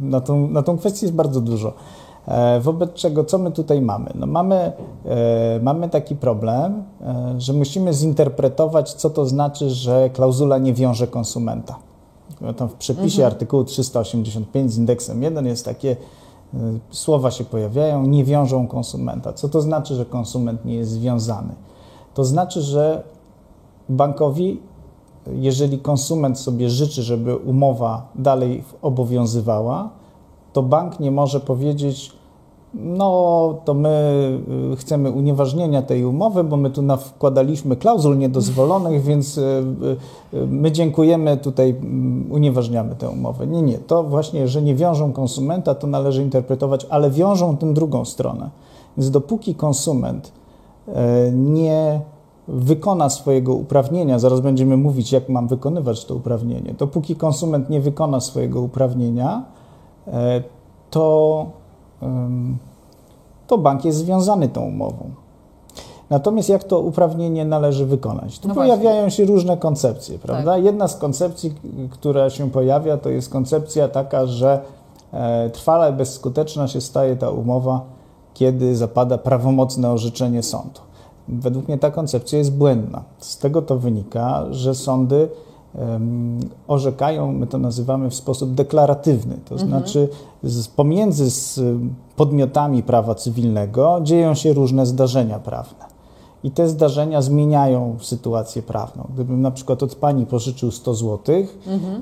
na, 0.00 0.20
tą, 0.20 0.48
na 0.48 0.62
tą 0.62 0.78
kwestię 0.78 1.06
jest 1.06 1.16
bardzo 1.16 1.40
dużo. 1.40 1.72
E, 2.28 2.60
Wobec 2.60 2.92
czego, 2.92 3.24
co 3.24 3.38
my 3.38 3.50
tutaj 3.50 3.82
mamy? 3.82 4.10
No 4.14 4.26
mamy, 4.26 4.72
e, 5.04 5.60
mamy 5.62 5.88
taki 5.88 6.16
problem, 6.16 6.82
że 7.38 7.52
musimy 7.52 7.92
zinterpretować, 7.92 8.92
co 8.92 9.10
to 9.10 9.26
znaczy, 9.26 9.70
że 9.70 10.10
klauzula 10.10 10.58
nie 10.58 10.74
wiąże 10.74 11.06
konsumenta. 11.06 11.78
Tam 12.56 12.68
w 12.68 12.74
przepisie 12.74 13.26
artykułu 13.26 13.64
385 13.64 14.72
z 14.72 14.78
indeksem 14.78 15.22
1 15.22 15.46
jest 15.46 15.64
takie 15.64 15.96
słowa 16.90 17.30
się 17.30 17.44
pojawiają, 17.44 18.06
nie 18.06 18.24
wiążą 18.24 18.68
konsumenta. 18.68 19.32
Co 19.32 19.48
to 19.48 19.60
znaczy, 19.60 19.94
że 19.94 20.04
konsument 20.04 20.64
nie 20.64 20.74
jest 20.74 20.90
związany? 20.90 21.54
To 22.14 22.24
znaczy, 22.24 22.62
że 22.62 23.02
bankowi, 23.88 24.60
jeżeli 25.26 25.78
konsument 25.78 26.38
sobie 26.38 26.70
życzy, 26.70 27.02
żeby 27.02 27.36
umowa 27.36 28.08
dalej 28.14 28.64
obowiązywała, 28.82 29.90
to 30.52 30.62
bank 30.62 31.00
nie 31.00 31.10
może 31.10 31.40
powiedzieć, 31.40 32.12
no 32.74 33.54
to 33.64 33.74
my 33.74 34.38
y, 34.72 34.76
chcemy 34.76 35.10
unieważnienia 35.10 35.82
tej 35.82 36.04
umowy, 36.04 36.44
bo 36.44 36.56
my 36.56 36.70
tu 36.70 36.82
wkładaliśmy 36.98 37.76
klauzul 37.76 38.18
niedozwolonych, 38.18 39.02
więc 39.08 39.38
y, 39.38 39.42
y, 40.34 40.46
my 40.46 40.72
dziękujemy, 40.72 41.36
tutaj 41.36 41.70
mm, 41.70 42.32
unieważniamy 42.32 42.94
tę 42.94 43.10
umowę. 43.10 43.46
Nie, 43.46 43.62
nie, 43.62 43.78
to 43.78 44.02
właśnie, 44.02 44.48
że 44.48 44.62
nie 44.62 44.74
wiążą 44.74 45.12
konsumenta, 45.12 45.74
to 45.74 45.86
należy 45.86 46.22
interpretować, 46.22 46.86
ale 46.90 47.10
wiążą 47.10 47.56
tę 47.56 47.74
drugą 47.74 48.04
stronę. 48.04 48.50
Więc 48.96 49.10
dopóki 49.10 49.54
konsument 49.54 50.32
nie 51.32 52.00
wykona 52.48 53.10
swojego 53.10 53.54
uprawnienia, 53.54 54.18
zaraz 54.18 54.40
będziemy 54.40 54.76
mówić, 54.76 55.12
jak 55.12 55.28
mam 55.28 55.48
wykonywać 55.48 56.04
to 56.04 56.14
uprawnienie, 56.14 56.74
dopóki 56.78 57.16
konsument 57.16 57.70
nie 57.70 57.80
wykona 57.80 58.20
swojego 58.20 58.60
uprawnienia, 58.60 59.44
e, 60.06 60.42
to, 60.90 61.46
to 63.46 63.58
bank 63.58 63.84
jest 63.84 63.98
związany 63.98 64.48
tą 64.48 64.60
umową. 64.60 65.10
Natomiast 66.10 66.48
jak 66.48 66.64
to 66.64 66.80
uprawnienie 66.80 67.44
należy 67.44 67.86
wykonać? 67.86 68.38
Tu 68.38 68.48
No 68.48 68.54
pojawiają 68.54 69.08
się 69.08 69.24
różne 69.24 69.56
koncepcje, 69.56 70.18
prawda? 70.18 70.58
Jedna 70.58 70.88
z 70.88 70.96
koncepcji, 70.96 71.54
która 71.90 72.30
się 72.30 72.50
pojawia, 72.50 72.96
to 72.96 73.10
jest 73.10 73.30
koncepcja 73.30 73.88
taka, 73.88 74.26
że 74.26 74.60
e, 75.12 75.50
trwale 75.50 75.92
bezskuteczna 75.92 76.68
się 76.68 76.80
staje 76.80 77.16
ta 77.16 77.30
umowa, 77.30 77.80
kiedy 78.34 78.76
zapada 78.76 79.18
prawomocne 79.18 79.90
orzeczenie 79.90 80.42
sądu. 80.42 80.80
Według 81.28 81.68
mnie 81.68 81.78
ta 81.78 81.90
koncepcja 81.90 82.38
jest 82.38 82.52
błędna. 82.52 83.02
Z 83.18 83.38
tego 83.38 83.62
to 83.62 83.78
wynika, 83.78 84.44
że 84.50 84.74
sądy 84.74 85.28
orzekają, 86.68 87.32
my 87.32 87.46
to 87.46 87.58
nazywamy 87.58 88.10
w 88.10 88.14
sposób 88.14 88.54
deklaratywny, 88.54 89.36
to 89.48 89.58
znaczy 89.58 90.08
z, 90.42 90.68
pomiędzy 90.68 91.30
z 91.30 91.60
podmiotami 92.16 92.82
prawa 92.82 93.14
cywilnego 93.14 94.00
dzieją 94.02 94.34
się 94.34 94.52
różne 94.52 94.86
zdarzenia 94.86 95.38
prawne. 95.38 95.92
I 96.44 96.50
te 96.50 96.68
zdarzenia 96.68 97.22
zmieniają 97.22 97.96
sytuację 98.00 98.62
prawną. 98.62 99.06
Gdybym 99.14 99.42
na 99.42 99.50
przykład 99.50 99.82
od 99.82 99.94
pani 99.94 100.26
pożyczył 100.26 100.70
100 100.70 100.94
zł, 100.94 101.18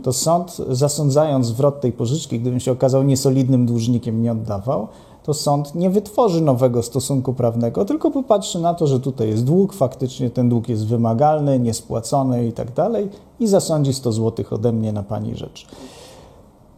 to 0.03 0.13
sąd, 0.13 0.57
zasądzając 0.71 1.47
zwrot 1.47 1.81
tej 1.81 1.93
pożyczki, 1.93 2.41
gdybym 2.41 2.61
się 2.61 2.73
okazał 2.73 3.03
niesolidnym 3.03 3.67
dłużnikiem, 3.67 4.23
nie 4.23 4.33
oddawał, 4.33 4.89
to 5.23 5.35
sąd 5.35 5.75
nie 5.75 5.91
wytworzy 5.91 6.41
nowego 6.41 6.83
stosunku 6.83 7.33
prawnego, 7.33 7.85
tylko 7.85 8.11
popatrzy 8.11 8.61
na 8.61 8.75
to, 8.75 8.87
że 8.87 9.01
tutaj 9.01 9.29
jest 9.29 9.45
dług, 9.45 9.73
faktycznie 9.73 10.31
ten 10.31 10.49
dług 10.49 10.69
jest 10.69 10.87
wymagalny, 10.87 11.59
niespłacony 11.59 12.47
i 12.47 12.53
tak 12.53 12.73
dalej 12.73 13.09
i 13.41 13.47
zasądzi 13.47 13.95
100 13.95 14.13
zł 14.13 14.45
ode 14.51 14.73
mnie 14.73 14.93
na 14.93 15.03
pani 15.03 15.37
rzecz. 15.37 15.67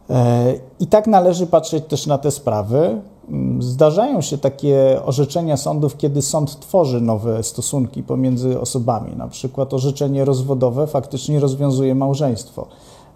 E, 0.09 0.53
I 0.79 0.87
tak 0.87 1.07
należy 1.07 1.47
patrzeć 1.47 1.85
też 1.85 2.07
na 2.07 2.17
te 2.17 2.31
sprawy. 2.31 3.01
Mm, 3.29 3.61
Zdarzają 3.61 4.21
się 4.21 4.37
takie 4.37 5.01
orzeczenia 5.05 5.57
sądów, 5.57 5.97
kiedy 5.97 6.21
sąd 6.21 6.59
tworzy 6.59 7.01
nowe 7.01 7.43
stosunki 7.43 8.03
pomiędzy 8.03 8.59
osobami. 8.59 9.15
Na 9.15 9.27
przykład 9.27 9.73
orzeczenie 9.73 10.25
rozwodowe 10.25 10.87
faktycznie 10.87 11.39
rozwiązuje 11.39 11.95
małżeństwo. 11.95 12.67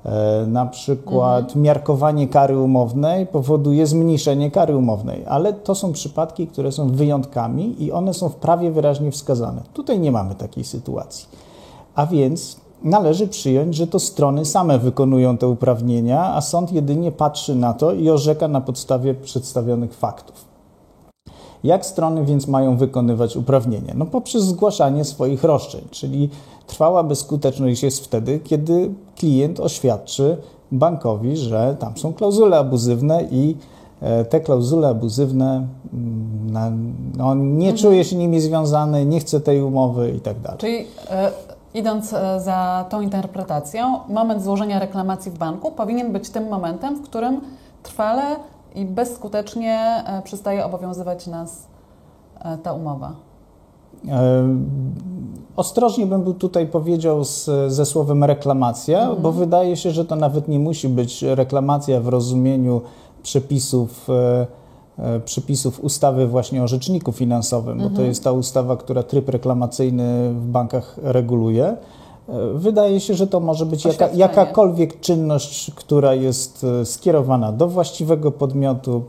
E, 0.06 0.46
Na 0.48 0.66
przykład 0.66 1.56
miarkowanie 1.56 2.28
kary 2.28 2.58
umownej 2.60 3.28
powoduje 3.28 3.88
zmniejszenie 3.88 4.52
kary 4.52 4.78
umownej, 4.78 5.26
ale 5.28 5.54
to 5.54 5.76
są 5.76 5.94
przypadki, 5.94 6.48
które 6.48 6.72
są 6.72 6.90
wyjątkami 6.90 7.84
i 7.84 7.92
one 7.92 8.14
są 8.14 8.30
w 8.30 8.36
prawie 8.36 8.72
wyraźnie 8.72 9.12
wskazane. 9.12 9.62
Tutaj 9.74 10.00
nie 10.00 10.12
mamy 10.12 10.36
takiej 10.36 10.64
sytuacji. 10.64 11.28
A 11.96 12.06
więc 12.06 12.58
należy 12.84 13.28
przyjąć, 13.28 13.76
że 13.76 13.88
to 13.88 14.00
strony 14.00 14.46
same 14.46 14.80
wykonują 14.80 15.38
te 15.38 15.48
uprawnienia, 15.48 16.34
a 16.34 16.42
sąd 16.42 16.72
jedynie 16.72 17.12
patrzy 17.12 17.56
na 17.56 17.74
to 17.74 17.94
i 17.94 18.10
orzeka 18.10 18.48
na 18.48 18.62
podstawie 18.62 19.14
przedstawionych 19.14 19.94
faktów. 19.94 20.46
Jak 21.64 21.86
strony 21.86 22.26
więc 22.26 22.48
mają 22.48 22.78
wykonywać 22.78 23.36
uprawnienia? 23.36 23.94
No 23.98 24.06
poprzez 24.06 24.44
zgłaszanie 24.44 25.06
swoich 25.06 25.44
roszczeń, 25.44 25.82
czyli 25.92 26.30
trwała 26.68 27.04
bezskuteczność 27.04 27.84
jest 27.84 28.06
wtedy, 28.06 28.40
kiedy 28.40 28.92
klient 29.16 29.60
oświadczy 29.60 30.38
bankowi, 30.72 31.38
że 31.38 31.76
tam 31.80 31.98
są 31.98 32.14
klauzule 32.14 32.58
abuzywne 32.58 33.24
i 33.32 33.56
e, 34.02 34.26
te 34.26 34.40
klauzule 34.40 34.88
abuzywne, 34.88 35.68
mm, 35.94 36.96
no, 37.18 37.36
nie 37.36 37.74
czuje 37.74 38.04
się 38.06 38.16
nimi 38.16 38.42
związany, 38.42 39.06
nie 39.06 39.20
chce 39.20 39.42
tej 39.42 39.62
umowy 39.62 40.12
i 40.12 40.20
tak 40.20 40.40
dalej. 40.40 40.58
Czyli 40.58 40.78
e, 41.10 41.32
idąc 41.74 42.14
e, 42.14 42.40
za 42.40 42.86
tą 42.90 43.02
interpretacją, 43.02 44.00
moment 44.10 44.44
złożenia 44.44 44.80
reklamacji 44.80 45.32
w 45.32 45.38
banku 45.38 45.72
powinien 45.72 46.14
być 46.14 46.30
tym 46.30 46.48
momentem, 46.50 46.96
w 46.96 47.02
którym 47.02 47.42
trwale 47.84 48.36
i 48.76 48.86
bezskutecznie 48.86 50.04
przestaje 50.24 50.66
obowiązywać 50.66 51.28
nas 51.28 51.68
ta 52.64 52.74
umowa. 52.74 53.28
E, 54.08 54.44
Ostrożnie 55.58 56.06
bym 56.06 56.24
był 56.24 56.34
tutaj 56.34 56.68
powiedział 56.68 57.24
z, 57.24 57.50
ze 57.68 57.86
słowem 57.86 58.24
reklamacja, 58.24 59.16
bo 59.16 59.32
wydaje 59.32 59.78
się, 59.78 59.92
że 59.92 60.06
to 60.06 60.16
nawet 60.16 60.48
nie 60.48 60.60
musi 60.60 60.90
być 60.90 61.22
reklamacja 61.22 62.02
w 62.02 62.08
rozumieniu 62.08 62.82
przepisów, 63.24 64.10
e, 64.10 64.48
e, 65.00 65.20
przepisów 65.20 65.84
ustawy 65.84 66.28
właśnie 66.28 66.64
o 66.64 66.68
rzeczniku 66.68 67.12
finansowym, 67.12 67.80
bo 67.80 67.90
to 67.90 68.02
jest 68.02 68.24
ta 68.24 68.32
ustawa, 68.32 68.78
która 68.78 69.04
tryb 69.04 69.30
reklamacyjny 69.30 70.34
w 70.34 70.46
bankach 70.46 71.00
reguluje. 71.04 71.66
E, 71.66 71.78
Wydaje 72.54 73.00
się, 73.00 73.14
że 73.14 73.28
to 73.28 73.40
może 73.40 73.66
być 73.66 73.86
jaka, 73.86 74.10
jakakolwiek 74.10 75.00
czynność, 75.00 75.72
która 75.76 76.14
jest 76.14 76.64
e, 76.82 76.86
skierowana 76.86 77.52
do 77.52 77.68
właściwego 77.68 78.32
podmiotu 78.32 79.04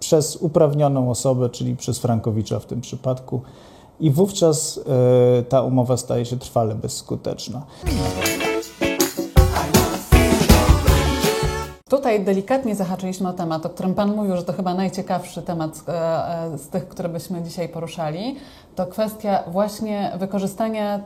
przez 0.00 0.36
uprawnioną 0.36 1.10
osobę, 1.10 1.48
czyli 1.48 1.76
przez 1.76 1.98
Frankowicza 1.98 2.58
w 2.58 2.66
tym 2.66 2.80
przypadku. 2.80 3.40
I 4.00 4.10
wówczas 4.10 4.80
e, 5.38 5.42
ta 5.42 5.62
umowa 5.62 5.96
staje 5.96 6.24
się 6.24 6.38
trwale 6.38 6.74
bezskuteczna. 6.74 7.62
Tutaj 11.88 12.24
delikatnie 12.24 12.74
zahaczyliśmy 12.74 13.28
o 13.28 13.32
temat, 13.32 13.66
o 13.66 13.70
którym 13.70 13.94
Pan 13.94 14.16
mówił, 14.16 14.36
że 14.36 14.42
to 14.42 14.52
chyba 14.52 14.74
najciekawszy 14.74 15.42
temat 15.42 15.84
e, 15.88 15.92
e, 16.54 16.58
z 16.58 16.68
tych, 16.68 16.88
które 16.88 17.08
byśmy 17.08 17.42
dzisiaj 17.42 17.68
poruszali. 17.68 18.36
To 18.74 18.86
kwestia 18.86 19.42
właśnie 19.46 20.12
wykorzystania 20.18 21.00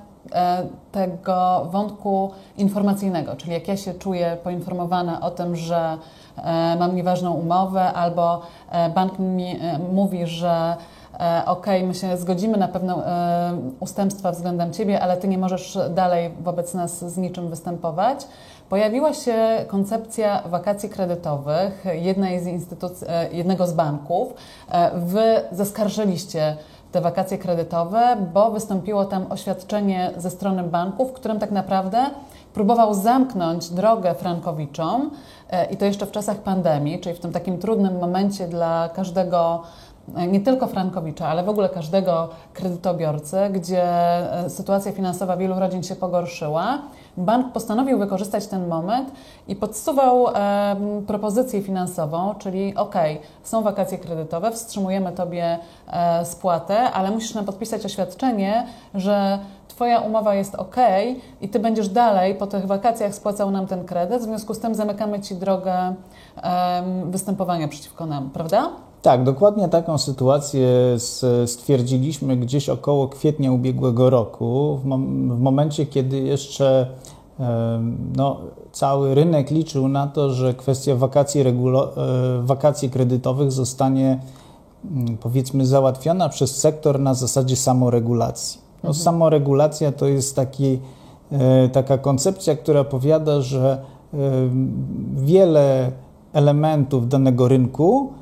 tego 0.92 1.66
wątku 1.70 2.30
informacyjnego, 2.56 3.36
czyli 3.36 3.52
jak 3.52 3.68
ja 3.68 3.76
się 3.76 3.94
czuję 3.94 4.36
poinformowana 4.44 5.20
o 5.20 5.30
tym, 5.30 5.56
że 5.56 5.98
mam 6.78 6.96
nieważną 6.96 7.32
umowę, 7.32 7.92
albo 7.92 8.42
bank 8.94 9.18
mi 9.18 9.58
mówi, 9.92 10.26
że 10.26 10.76
OK, 11.46 11.66
my 11.84 11.94
się 11.94 12.16
zgodzimy 12.16 12.58
na 12.58 12.68
pewne 12.68 12.94
e, 12.94 13.58
ustępstwa 13.80 14.32
względem 14.32 14.72
Ciebie, 14.72 15.00
ale 15.00 15.16
Ty 15.16 15.28
nie 15.28 15.38
możesz 15.38 15.78
dalej 15.90 16.30
wobec 16.40 16.74
nas 16.74 17.12
z 17.12 17.16
niczym 17.16 17.48
występować. 17.48 18.26
Pojawiła 18.68 19.14
się 19.14 19.34
koncepcja 19.68 20.42
wakacji 20.46 20.88
kredytowych 20.88 21.84
jednej 21.92 22.40
z 22.40 22.46
instytucji, 22.46 23.06
e, 23.10 23.32
jednego 23.32 23.66
z 23.66 23.72
banków. 23.72 24.34
E, 24.70 24.90
Wy 24.98 25.40
zaskarżyliście 25.52 26.56
te 26.92 27.00
wakacje 27.00 27.38
kredytowe, 27.38 28.16
bo 28.34 28.50
wystąpiło 28.50 29.04
tam 29.04 29.26
oświadczenie 29.32 30.10
ze 30.16 30.30
strony 30.30 30.62
banku, 30.62 31.06
w 31.06 31.12
którym 31.12 31.38
tak 31.38 31.50
naprawdę 31.50 32.06
próbował 32.54 32.94
zamknąć 32.94 33.68
drogę 33.68 34.14
frankowiczom 34.14 35.10
e, 35.50 35.64
i 35.64 35.76
to 35.76 35.84
jeszcze 35.84 36.06
w 36.06 36.10
czasach 36.10 36.36
pandemii, 36.36 37.00
czyli 37.00 37.16
w 37.16 37.20
tym 37.20 37.32
takim 37.32 37.58
trudnym 37.58 37.98
momencie 37.98 38.48
dla 38.48 38.88
każdego 38.88 39.62
e, 39.62 39.85
nie 40.28 40.40
tylko 40.40 40.66
Frankowicza, 40.66 41.28
ale 41.28 41.42
w 41.42 41.48
ogóle 41.48 41.68
każdego 41.68 42.28
kredytobiorcy, 42.52 43.36
gdzie 43.52 43.84
e, 43.84 44.50
sytuacja 44.50 44.92
finansowa 44.92 45.36
wielu 45.36 45.60
rodzin 45.60 45.82
się 45.82 45.96
pogorszyła, 45.96 46.78
bank 47.16 47.52
postanowił 47.52 47.98
wykorzystać 47.98 48.46
ten 48.46 48.68
moment 48.68 49.10
i 49.48 49.56
podsuwał 49.56 50.28
e, 50.28 50.76
propozycję 51.06 51.62
finansową, 51.62 52.34
czyli 52.38 52.74
ok, 52.74 52.94
są 53.42 53.62
wakacje 53.62 53.98
kredytowe, 53.98 54.50
wstrzymujemy 54.50 55.12
Tobie 55.12 55.58
e, 55.88 56.24
spłatę, 56.24 56.78
ale 56.78 57.10
musisz 57.10 57.34
nam 57.34 57.44
podpisać 57.44 57.84
oświadczenie, 57.84 58.66
że 58.94 59.38
Twoja 59.68 60.00
umowa 60.00 60.34
jest 60.34 60.54
ok 60.54 60.76
i 61.40 61.48
Ty 61.48 61.58
będziesz 61.58 61.88
dalej 61.88 62.34
po 62.34 62.46
tych 62.46 62.66
wakacjach 62.66 63.14
spłacał 63.14 63.50
nam 63.50 63.66
ten 63.66 63.84
kredyt, 63.84 64.20
w 64.20 64.24
związku 64.24 64.54
z 64.54 64.60
tym 64.60 64.74
zamykamy 64.74 65.20
Ci 65.20 65.34
drogę 65.34 65.94
em, 66.42 67.10
występowania 67.10 67.68
przeciwko 67.68 68.06
nam, 68.06 68.30
prawda? 68.30 68.70
Tak, 69.06 69.24
dokładnie 69.24 69.68
taką 69.68 69.98
sytuację 69.98 70.68
stwierdziliśmy 71.46 72.36
gdzieś 72.36 72.68
około 72.68 73.08
kwietnia 73.08 73.52
ubiegłego 73.52 74.10
roku, 74.10 74.76
w, 74.82 74.86
mom- 74.86 75.36
w 75.36 75.40
momencie, 75.40 75.86
kiedy 75.86 76.18
jeszcze 76.18 76.86
no, 78.16 78.36
cały 78.72 79.14
rynek 79.14 79.50
liczył 79.50 79.88
na 79.88 80.06
to, 80.06 80.30
że 80.30 80.54
kwestia 80.54 80.96
wakacji, 80.96 81.40
e, 81.40 81.54
wakacji 82.42 82.90
kredytowych 82.90 83.52
zostanie 83.52 84.20
mm, 84.90 85.16
powiedzmy 85.16 85.66
załatwiona 85.66 86.28
przez 86.28 86.56
sektor 86.56 87.00
na 87.00 87.14
zasadzie 87.14 87.56
samoregulacji. 87.56 88.60
No, 88.84 88.94
Samoregulacja 88.94 89.92
to 89.92 90.06
jest 90.06 90.36
taki, 90.36 90.78
e, 91.32 91.68
taka 91.68 91.98
koncepcja, 91.98 92.56
która 92.56 92.84
powiada, 92.84 93.40
że 93.40 93.78
wiele 95.16 95.92
elementów 96.32 97.08
danego 97.08 97.48
rynku 97.48 98.12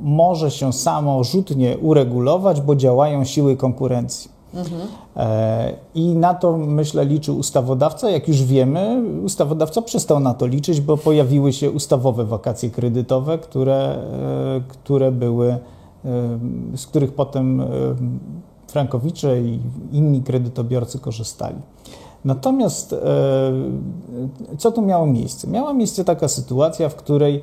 może 0.00 0.50
się 0.50 0.72
samorzutnie 0.72 1.78
uregulować, 1.78 2.60
bo 2.60 2.76
działają 2.76 3.24
siły 3.24 3.56
konkurencji. 3.56 4.30
E, 5.16 5.74
I 5.94 6.14
na 6.14 6.34
to, 6.34 6.56
myślę, 6.56 7.04
liczył 7.04 7.38
ustawodawca. 7.38 8.10
Jak 8.10 8.28
już 8.28 8.42
wiemy, 8.42 9.02
ustawodawca 9.24 9.82
przestał 9.82 10.20
na 10.20 10.34
to 10.34 10.46
liczyć, 10.46 10.80
bo 10.80 10.96
pojawiły 10.96 11.52
się 11.52 11.70
ustawowe 11.70 12.24
wakacje 12.24 12.70
kredytowe, 12.70 13.38
które, 13.38 13.76
e, 13.76 14.60
które 14.68 15.12
były, 15.12 15.48
e, 15.48 15.58
z 16.74 16.86
których 16.86 17.14
potem 17.14 17.60
e, 17.60 17.66
frankowicze 18.66 19.40
i 19.40 19.60
inni 19.92 20.22
kredytobiorcy 20.22 20.98
korzystali. 20.98 21.56
Natomiast 22.24 22.92
e, 22.92 22.96
co 24.58 24.72
tu 24.72 24.82
miało 24.82 25.06
miejsce? 25.06 25.48
Miała 25.48 25.72
miejsce 25.72 26.04
taka 26.04 26.28
sytuacja, 26.28 26.88
w 26.88 26.94
której 26.94 27.36
e, 27.36 27.40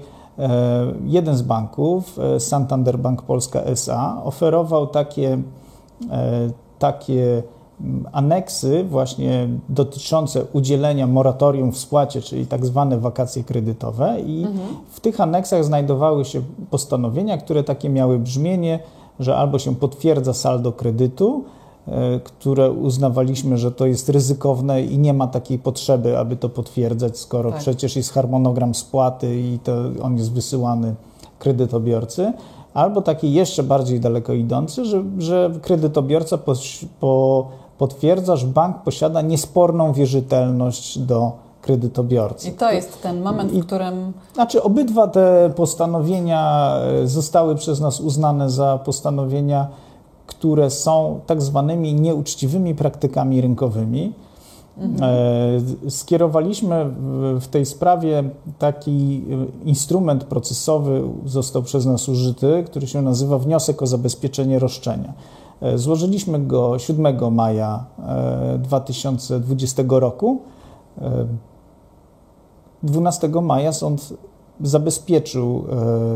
jeden 1.06 1.36
z 1.36 1.42
banków, 1.42 2.20
e, 2.20 2.40
Santander 2.40 3.00
Bank 3.00 3.22
Polska 3.22 3.64
SA, 3.64 4.22
oferował 4.24 4.88
takie, 4.88 5.38
e, 6.12 6.50
takie 6.80 7.44
mm, 7.82 8.08
aneksy 8.12 8.84
właśnie 8.84 9.48
dotyczące 9.70 10.46
udzielenia 10.54 11.08
moratorium 11.08 11.72
w 11.72 11.78
spłacie, 11.78 12.22
czyli 12.22 12.48
tak 12.48 12.66
zwane 12.66 12.98
wakacje 13.00 13.44
kredytowe 13.44 14.20
i 14.22 14.48
w 14.90 15.00
tych 15.00 15.22
aneksach 15.22 15.64
znajdowały 15.64 16.26
się 16.26 16.42
postanowienia, 16.70 17.38
które 17.38 17.64
takie 17.64 17.90
miały 17.90 18.20
brzmienie, 18.20 18.80
że 19.20 19.38
albo 19.38 19.60
się 19.60 19.76
potwierdza 19.76 20.34
saldo 20.34 20.72
kredytu, 20.72 21.44
e, 21.44 21.65
które 22.24 22.72
uznawaliśmy, 22.72 23.58
że 23.58 23.72
to 23.72 23.86
jest 23.86 24.10
ryzykowne 24.10 24.82
i 24.82 24.98
nie 24.98 25.14
ma 25.14 25.28
takiej 25.28 25.60
potrzeby, 25.60 26.18
aby 26.18 26.36
to 26.36 26.50
potwierdzać, 26.50 27.18
skoro 27.20 27.52
Tak. 27.52 27.60
przecież 27.60 27.96
jest 27.96 28.14
harmonogram 28.14 28.76
spłaty 28.76 29.40
i 29.40 29.60
to 29.64 29.74
on 30.02 30.18
jest 30.18 30.32
wysyłany 30.34 30.96
kredytobiorcy, 31.40 32.34
albo 32.74 33.02
taki 33.02 33.34
jeszcze 33.34 33.64
bardziej 33.64 34.00
daleko 34.00 34.34
idący, 34.34 34.86
że, 34.86 35.04
że 35.18 35.52
kredytobiorca 35.62 36.38
po, 36.38 36.54
po, 37.00 37.48
potwierdza, 37.78 38.36
że 38.36 38.48
bank 38.48 38.78
posiada 38.84 39.22
niesporną 39.22 39.94
wierzytelność 39.94 41.00
do 41.00 41.32
kredytobiorcy. 41.62 42.50
I 42.50 42.52
to 42.52 42.72
jest 42.72 43.02
ten 43.02 43.22
moment, 43.22 43.52
w 43.52 43.66
którym 43.66 44.14
Znaczy, 44.34 44.64
obydwa 44.64 45.08
te 45.08 45.52
postanowienia 45.56 46.74
e, 47.04 47.08
zostały 47.08 47.56
przez 47.56 47.80
nas 47.80 48.02
uznane 48.02 48.50
za 48.50 48.80
postanowienia, 48.86 49.68
które 50.28 50.70
są 50.70 51.20
tak 51.26 51.42
zwanymi 51.42 51.94
nieuczciwymi 51.94 52.76
praktykami 52.76 53.42
rynkowymi. 53.42 54.14
E, 55.02 55.90
Skierowaliśmy 55.90 56.86
w- 57.40 57.48
tej 57.48 57.66
sprawie 57.66 58.24
taki 58.60 59.24
e, 59.64 59.68
instrument 59.68 60.24
procesowy, 60.24 61.02
został 61.26 61.64
przez 61.64 61.86
nas 61.86 62.10
użyty, 62.10 62.64
który 62.68 62.88
się 62.88 63.02
nazywa 63.02 63.38
wniosek 63.38 63.82
o 63.82 63.88
zabezpieczenie 63.88 64.60
roszczenia. 64.60 65.14
E, 65.62 65.78
Złożyliśmy 65.78 66.40
go 66.40 66.80
7 66.80 67.34
maja 67.34 67.86
e, 68.08 68.58
2020 68.64 69.84
roku. 69.90 70.42
E, 71.02 71.26
12 72.84 73.30
maja 73.42 73.74
sąd 73.74 74.14
zabezpieczył 74.62 75.66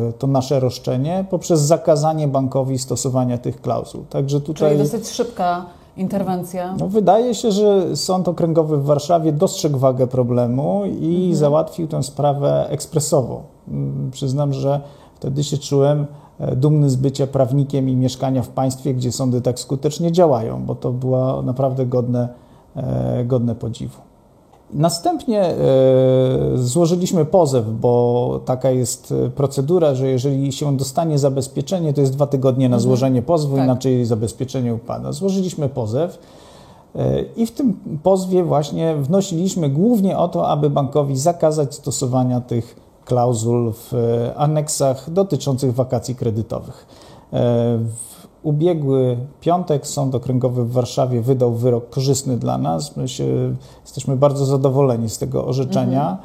e, 0.10 0.13
to 0.13 0.28
nasze 0.28 0.60
roszczenie 0.60 1.25
poprzez 1.30 1.62
zakazanie 1.62 2.28
bankowi 2.28 2.78
stosowania 2.80 3.38
tych 3.38 3.62
klauzul. 3.62 4.04
Także 4.10 4.41
tutaj 4.41 4.69
Czyli 4.69 4.84
dosyć 4.84 5.08
szybka 5.08 5.65
interwencja. 5.97 6.75
no, 6.80 6.88
wydaje 6.88 7.36
się, 7.36 7.52
że 7.52 7.95
Sąd 7.97 8.28
Okręgowy 8.28 8.78
w 8.78 8.86
Warszawie 8.86 9.32
dostrzegł 9.32 9.78
wagę 9.80 10.08
problemu 10.08 10.84
i 11.02 11.32
załatwił 11.34 11.88
tę 11.88 12.04
sprawę 12.04 12.69
ekspresowo. 12.69 13.43
Mm, 13.67 14.12
Przyznam, 14.12 14.54
że 14.54 14.82
wtedy 15.15 15.43
się 15.43 15.58
czułem 15.58 16.06
e, 16.39 16.56
dumny 16.56 16.89
z 16.89 16.95
bycia 16.95 17.28
prawnikiem 17.28 17.89
i 17.89 17.95
mieszkania 17.95 18.41
w 18.41 18.49
państwie, 18.49 18.93
gdzie 18.93 19.12
sądy 19.12 19.41
tak 19.41 19.60
skutecznie 19.60 20.12
działają, 20.12 20.65
bo 20.65 20.75
to 20.75 20.91
było 20.91 21.41
naprawdę 21.41 21.86
godne, 21.86 22.30
e, 22.75 23.25
godne 23.25 23.56
podziwu. 23.56 24.08
Następnie 24.73 25.41
e, 25.41 25.55
złożyliśmy 26.55 27.25
pozew, 27.25 27.65
bo 27.82 28.41
taka 28.45 28.71
jest 28.71 29.13
e, 29.25 29.29
procedura, 29.29 29.95
że 29.95 30.08
jeżeli 30.08 30.51
się 30.51 30.77
dostanie 30.77 31.19
zabezpieczenie, 31.19 31.93
to 31.93 32.01
jest 32.01 32.13
dwa 32.13 32.27
tygodnie 32.27 32.69
na 32.69 32.79
złożenie 32.79 33.21
pozwu, 33.21 33.55
Tak. 33.55 33.65
inaczej 33.65 34.05
zabezpieczenie 34.05 34.73
upada. 34.73 35.12
Złożyliśmy 35.12 35.69
pozew 35.69 36.19
e, 36.95 37.21
i 37.21 37.45
w 37.45 37.51
tym 37.51 37.79
pozwie 38.03 38.43
właśnie 38.43 38.95
wnosiliśmy 38.95 39.69
głównie 39.69 40.17
o 40.17 40.27
to, 40.27 40.47
aby 40.47 40.69
bankowi 40.69 41.17
zakazać 41.17 41.75
stosowania 41.75 42.41
tych 42.41 42.75
klauzul 43.05 43.73
w 43.73 43.93
aneksach 44.36 45.10
dotyczących 45.10 45.73
wakacji 45.73 46.15
kredytowych. 46.15 46.86
Ubiegły 48.43 49.17
piątek 49.41 49.88
Sąd 49.88 50.15
Okręgowy 50.15 50.65
w 50.65 50.71
Warszawie 50.71 51.21
wydał 51.21 51.54
wyrok 51.54 51.89
korzystny 51.89 52.38
dla 52.38 52.58
nas. 52.58 52.97
My 52.97 53.08
się, 53.08 53.25
jesteśmy 53.82 54.17
bardzo 54.17 54.45
zadowoleni 54.45 55.10
z 55.10 55.17
tego 55.17 55.45
orzeczenia. 55.45 56.17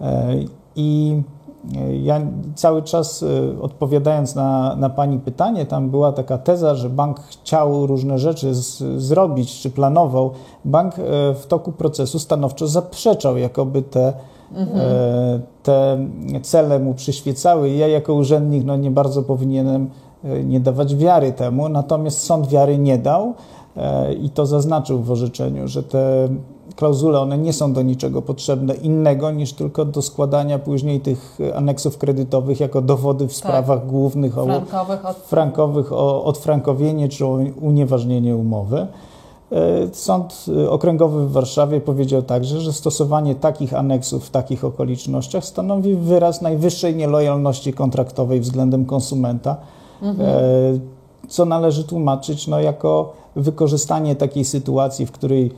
E, 0.00 0.34
I 0.76 1.22
e, 1.76 1.96
ja 1.96 2.20
cały 2.54 2.82
czas 2.82 3.22
e, 3.22 3.60
odpowiadając 3.62 4.34
na, 4.34 4.76
na 4.76 4.90
Pani 4.90 5.18
pytanie, 5.18 5.66
tam 5.66 5.90
była 5.90 6.12
taka 6.12 6.38
teza, 6.38 6.74
że 6.74 6.90
bank 6.90 7.20
chciał 7.20 7.86
różne 7.86 8.18
rzeczy 8.18 8.54
z, 8.54 9.02
zrobić, 9.02 9.60
czy 9.60 9.70
planował. 9.70 10.30
Bank 10.64 10.94
w 11.34 11.44
toku 11.48 11.72
procesu 11.72 12.18
stanowczo 12.18 12.66
zaprzeczał, 12.66 13.36
jakoby 13.36 13.82
te, 13.82 14.12
e, 14.56 15.40
te 15.62 15.98
cele 16.42 16.78
mu 16.78 16.94
przyświecały. 16.94 17.70
Ja 17.70 17.88
jako 17.88 18.14
urzędnik 18.14 18.64
no, 18.64 18.76
nie 18.76 18.90
bardzo 18.90 19.22
powinienem 19.22 19.90
nie 20.44 20.60
dawać 20.60 20.96
wiary 20.96 21.32
temu, 21.32 21.68
natomiast 21.68 22.20
sąd 22.20 22.48
wiary 22.48 22.78
nie 22.78 22.98
dał 22.98 23.34
e, 23.76 24.14
i 24.14 24.30
to 24.30 24.46
zaznaczył 24.46 25.02
w 25.02 25.10
orzeczeniu, 25.10 25.68
że 25.68 25.82
te 25.82 26.28
klauzule, 26.76 27.20
one 27.20 27.38
nie 27.38 27.52
są 27.52 27.72
do 27.72 27.82
niczego 27.82 28.22
potrzebne 28.22 28.74
innego 28.74 29.30
niż 29.30 29.52
tylko 29.52 29.84
do 29.84 30.02
składania 30.02 30.58
później 30.58 31.00
tych 31.00 31.38
aneksów 31.54 31.98
kredytowych 31.98 32.60
jako 32.60 32.82
dowody 32.82 33.28
w 33.28 33.32
sprawach 33.32 33.86
głównych 33.86 34.38
o 34.38 34.46
Frankowych 34.46 35.06
od 35.06 35.16
frankowych 35.16 35.92
o 35.92 36.24
odfrankowienie 36.24 37.08
czy 37.08 37.26
o 37.26 37.38
unieważnienie 37.60 38.36
umowy. 38.36 38.86
E, 39.52 39.88
Sąd 39.92 40.44
e, 40.64 40.70
Okręgowy 40.70 41.26
w 41.26 41.32
Warszawie 41.32 41.80
powiedział 41.80 42.22
także, 42.22 42.60
że 42.60 42.72
stosowanie 42.72 43.34
takich 43.34 43.74
aneksów 43.74 44.26
w 44.26 44.30
takich 44.30 44.64
okolicznościach 44.64 45.44
stanowi 45.44 45.94
wyraz 45.96 46.42
najwyższej 46.42 46.96
nielojalności 46.96 47.72
kontraktowej 47.72 48.40
względem 48.40 48.84
konsumenta, 48.84 49.56
e, 50.02 50.12
co 51.28 51.44
należy 51.44 51.84
tłumaczyć 51.84 52.46
no, 52.48 52.60
jako 52.60 53.12
wykorzystanie 53.36 54.16
takiej 54.16 54.44
sytuacji, 54.44 55.06
w 55.06 55.12
której 55.12 55.52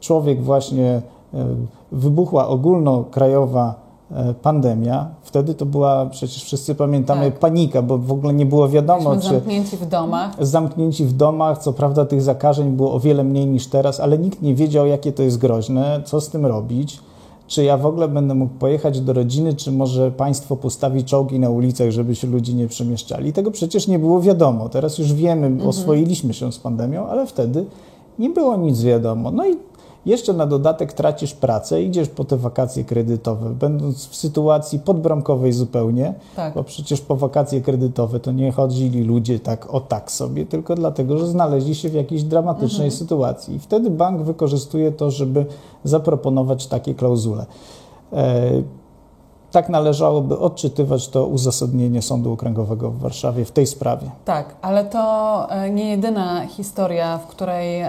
człowiek 0.00 0.42
właśnie 0.42 1.02
e, 1.34 1.46
wybuchła 1.92 2.48
ogólnokrajowa 2.48 3.74
e, 4.10 4.34
pandemia. 4.34 5.06
Wtedy 5.22 5.54
to 5.54 5.66
była, 5.66 6.06
przecież 6.06 6.44
wszyscy 6.44 6.74
pamiętamy, 6.74 7.30
Tak. 7.30 7.38
panika, 7.40 7.82
bo 7.82 7.98
w 7.98 8.12
ogóle 8.12 8.34
nie 8.34 8.46
było 8.46 8.68
wiadomo, 8.68 9.10
Byliśmy 9.10 9.22
czy 9.30 9.34
zamknięci 9.34 9.76
w 9.76 9.86
domach. 9.86 10.46
zamknięci 10.46 11.04
w 11.04 11.12
domach. 11.12 11.58
Co 11.58 11.72
prawda 11.72 12.04
tych 12.04 12.22
zakażeń 12.22 12.70
było 12.70 12.92
o 12.92 13.00
wiele 13.00 13.24
mniej 13.24 13.46
niż 13.46 13.66
teraz, 13.66 14.00
ale 14.00 14.18
nikt 14.18 14.42
nie 14.42 14.54
wiedział, 14.54 14.86
jakie 14.86 15.12
to 15.12 15.22
jest 15.22 15.38
groźne, 15.38 16.02
co 16.04 16.20
z 16.20 16.28
tym 16.28 16.46
robić. 16.46 17.00
Czy 17.46 17.64
ja 17.64 17.78
w 17.78 17.86
ogóle 17.86 18.08
będę 18.08 18.34
mógł 18.34 18.54
pojechać 18.54 19.00
do 19.00 19.12
rodziny, 19.12 19.54
czy 19.54 19.72
może 19.72 20.10
państwo 20.10 20.56
postawi 20.56 21.04
czołgi 21.04 21.40
na 21.40 21.50
ulicach, 21.50 21.90
żeby 21.90 22.14
się 22.14 22.26
ludzie 22.26 22.54
nie 22.54 22.68
przemieszczali? 22.68 23.32
Tego 23.32 23.50
przecież 23.50 23.88
nie 23.88 23.98
było 23.98 24.20
wiadomo. 24.20 24.68
Teraz 24.68 24.98
już 24.98 25.12
wiemy, 25.12 25.66
oswoiliśmy 25.68 26.34
się 26.34 26.52
z 26.52 26.58
pandemią, 26.58 27.06
ale 27.06 27.26
wtedy 27.26 27.64
nie 28.18 28.30
było 28.30 28.56
nic 28.56 28.82
wiadomo. 28.82 29.30
No 29.30 29.48
i 29.48 29.56
jeszcze 30.06 30.32
na 30.32 30.46
dodatek 30.46 30.92
tracisz 30.92 31.34
pracę, 31.34 31.82
idziesz 31.82 32.08
po 32.08 32.24
te 32.24 32.36
wakacje 32.36 32.84
kredytowe, 32.84 33.50
będąc 33.50 34.06
w 34.06 34.16
sytuacji 34.16 34.78
podbramkowej 34.78 35.52
zupełnie, 35.52 36.14
Tak. 36.36 36.54
bo 36.54 36.64
przecież 36.64 37.00
po 37.00 37.16
wakacje 37.16 37.60
kredytowe 37.60 38.20
to 38.20 38.32
nie 38.32 38.52
chodzili 38.52 39.04
ludzie 39.04 39.38
tak 39.38 39.74
o 39.74 39.80
tak 39.80 40.12
sobie, 40.12 40.46
tylko 40.46 40.74
dlatego, 40.74 41.18
że 41.18 41.26
znaleźli 41.26 41.74
się 41.74 41.88
w 41.88 41.94
jakiejś 41.94 42.22
dramatycznej 42.22 42.90
sytuacji. 42.90 43.54
I 43.54 43.58
wtedy 43.58 43.90
bank 43.90 44.22
wykorzystuje 44.22 44.92
to, 44.92 45.10
żeby 45.10 45.46
zaproponować 45.84 46.66
takie 46.66 46.94
klauzule. 46.94 47.46
E, 48.12 48.62
tak 49.54 49.68
należałoby 49.68 50.38
odczytywać 50.38 51.08
to 51.08 51.26
uzasadnienie 51.26 52.02
Sądu 52.02 52.32
Okręgowego 52.32 52.90
w 52.90 52.98
Warszawie 52.98 53.44
w 53.44 53.52
tej 53.52 53.66
sprawie. 53.66 54.10
Tak, 54.24 54.54
ale 54.62 54.84
to 54.84 55.46
e, 55.50 55.70
nie 55.70 55.90
jedyna 55.90 56.46
historia, 56.46 57.18
w 57.18 57.26
której 57.26 57.84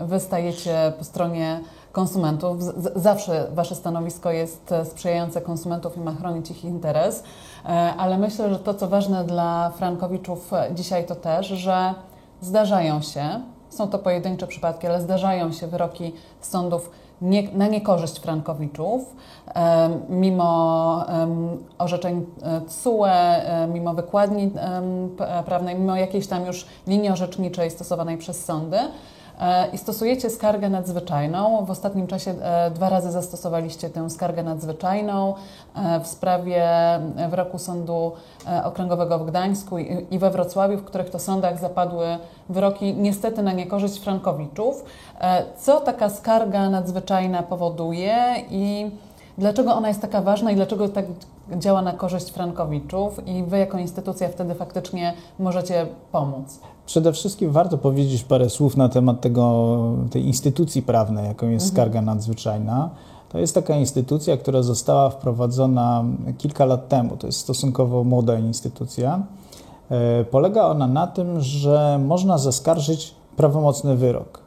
wy 0.00 0.20
stajecie 0.20 0.92
po 0.98 1.04
stronie 1.04 1.60
konsumentów. 1.92 2.56
Zawsze 2.96 3.46
wasze 3.54 3.74
stanowisko 3.74 4.30
jest 4.30 4.72
e, 4.72 4.84
sprzyjające 4.84 5.40
konsumentów 5.40 5.96
i 5.96 6.00
ma 6.00 6.12
chronić 6.12 6.50
ich 6.50 6.64
interes, 6.64 7.22
E, 7.66 7.94
ale 7.96 8.18
myślę, 8.18 8.50
że 8.50 8.58
to, 8.58 8.74
co 8.74 8.88
ważne 8.88 9.24
dla 9.24 9.70
frankowiczów 9.70 10.50
dzisiaj, 10.74 11.06
to 11.06 11.14
też, 11.14 11.46
że 11.46 11.94
zdarzają 12.40 13.02
się, 13.02 13.40
są 13.70 13.88
to 13.88 13.98
pojedyncze 13.98 14.46
przypadki, 14.46 14.86
ale 14.86 15.00
zdarzają 15.00 15.52
się 15.52 15.66
wyroki 15.66 16.12
sądów 16.40 16.90
nie, 17.22 17.42
na 17.52 17.66
niekorzyść 17.68 18.20
frankowiczów, 18.20 19.16
mimo 20.08 21.04
orzeczeń 21.78 22.26
e, 22.42 22.60
TSUE, 22.60 23.04
e, 23.04 23.66
mimo 23.66 23.94
wykładni 23.94 24.50
prawnej, 25.44 25.74
mimo 25.74 25.96
jakiejś 25.96 26.26
tam 26.26 26.46
już 26.46 26.66
linii 26.86 27.10
orzeczniczej 27.10 27.70
stosowanej 27.70 28.18
przez 28.18 28.44
sądy. 28.44 28.78
E, 29.40 29.68
I 29.72 29.78
stosujecie 29.78 30.30
skargę 30.30 30.68
nadzwyczajną. 30.68 31.64
W 31.64 31.70
ostatnim 31.70 32.06
czasie 32.06 32.30
e, 32.30 32.70
dwa 32.70 32.90
razy 32.90 33.10
zastosowaliście 33.12 33.90
tę 33.90 34.10
skargę 34.10 34.42
nadzwyczajną 34.42 35.34
e, 35.74 36.00
w 36.00 36.06
sprawie 36.06 36.66
wyroku 37.30 37.58
Sądu 37.58 38.12
Okręgowego 38.64 39.18
w 39.18 39.26
Gdańsku 39.26 39.78
i 40.10 40.18
we 40.18 40.30
Wrocławiu, 40.30 40.78
w 40.78 40.84
których 40.84 41.10
to 41.10 41.18
sądach 41.18 41.60
zapadły 41.60 42.06
wyroki 42.48 42.94
niestety 42.94 43.42
na 43.42 43.52
niekorzyść 43.52 43.98
frankowiczów. 43.98 44.84
Co 45.58 45.80
taka 45.80 46.10
skarga 46.10 46.70
nadzwyczajna 46.70 47.42
powoduje 47.42 48.34
i 48.50 48.90
dlaczego 49.38 49.74
ona 49.74 49.88
jest 49.88 50.00
taka 50.00 50.22
ważna 50.22 50.50
i 50.50 50.56
dlaczego 50.56 50.88
tak 50.88 51.06
działa 51.58 51.82
na 51.82 51.92
korzyść 51.92 52.30
frankowiczów 52.30 53.28
i 53.28 53.44
Wy 53.44 53.58
jako 53.58 53.78
instytucja 53.78 54.28
wtedy 54.28 54.54
faktycznie 54.54 55.14
możecie 55.38 55.86
pomóc? 56.12 56.60
Przede 56.86 57.12
wszystkim 57.12 57.50
warto 57.52 57.78
powiedzieć 57.78 58.24
parę 58.24 58.50
słów 58.50 58.76
na 58.76 58.88
temat 58.88 59.20
tego, 59.20 59.76
tej 60.10 60.26
instytucji 60.26 60.82
prawnej, 60.82 61.26
jaką 61.26 61.48
jest 61.48 61.68
skarga 61.68 62.02
nadzwyczajna. 62.02 62.90
To 63.28 63.38
jest 63.38 63.54
taka 63.54 63.76
instytucja, 63.76 64.36
która 64.36 64.62
została 64.62 65.10
wprowadzona 65.10 66.04
kilka 66.38 66.64
lat 66.64 66.88
temu. 66.88 67.16
To 67.16 67.26
jest 67.26 67.38
stosunkowo 67.40 68.04
młoda 68.04 68.38
instytucja. 68.38 69.22
E, 69.90 70.24
Polega 70.24 70.62
ona 70.62 70.86
na 70.86 71.06
tym, 71.06 71.40
że 71.40 72.00
można 72.04 72.38
zaskarżyć 72.38 73.14
prawomocny 73.36 73.96
wyrok. 73.96 74.45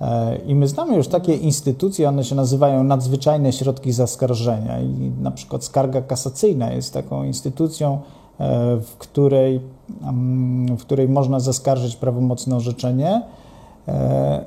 E, 0.00 0.36
I 0.36 0.54
my 0.54 0.68
znamy 0.68 0.96
już 0.96 1.08
takie 1.08 1.34
instytucje, 1.34 2.08
one 2.08 2.24
się 2.24 2.34
nazywają 2.34 2.84
nadzwyczajne 2.84 3.52
środki 3.52 3.92
zaskarżenia. 3.92 4.80
I 4.80 5.12
na 5.20 5.30
przykład 5.30 5.64
skarga 5.64 6.02
kasacyjna 6.02 6.72
jest 6.72 6.94
taką 6.94 7.24
instytucją, 7.24 7.98
e, 8.40 8.76
w 8.76 8.96
której, 8.98 9.60
mm, 10.02 10.76
w 10.76 10.80
której 10.80 11.08
można 11.08 11.40
zaskarżyć 11.40 11.96
prawomocne 11.96 12.56
orzeczenie, 12.56 13.22
e, 13.88 14.44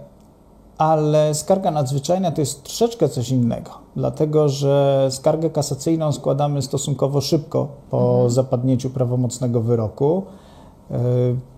ale 0.78 1.34
skarga 1.34 1.72
nadzwyczajna 1.72 2.32
to 2.32 2.42
jest 2.42 2.64
troszeczkę 2.64 3.10
coś 3.10 3.30
innego, 3.30 3.72
dlatego 3.96 4.50
że 4.50 5.08
skargę 5.12 5.50
kasacyjną 5.50 6.12
składamy 6.12 6.62
stosunkowo 6.62 7.22
szybko 7.22 7.68
po 7.90 8.30
zapadnięciu 8.30 8.90
prawomocnego 8.90 9.62
wyroku. 9.62 10.24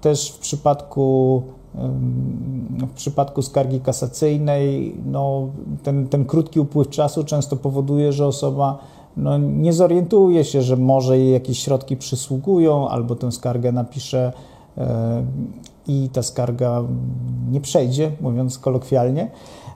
Też 0.01 0.31
w 0.31 0.39
przypadku, 0.39 1.41
w 2.87 2.93
przypadku 2.95 3.41
skargi 3.41 3.79
kasacyjnej 3.79 4.95
no, 5.05 5.47
ten, 5.83 6.07
ten 6.07 6.25
krótki 6.25 6.59
upływ 6.59 6.89
czasu 6.89 7.23
często 7.23 7.55
powoduje, 7.55 8.13
że 8.13 8.27
osoba 8.27 8.77
no, 9.17 9.37
nie 9.37 9.73
zorientuje 9.73 10.43
się, 10.43 10.61
że 10.61 10.77
może 10.77 11.17
jej 11.17 11.31
jakieś 11.33 11.59
środki 11.59 11.97
przysługują, 11.97 12.89
albo 12.89 13.15
tę 13.15 13.31
skargę 13.31 13.71
napisze 13.71 14.33
i 15.87 16.09
ta 16.13 16.23
skarga 16.23 16.83
nie 17.51 17.61
przejdzie, 17.61 18.11
mówiąc 18.21 18.59
kolokwialnie. 18.59 19.31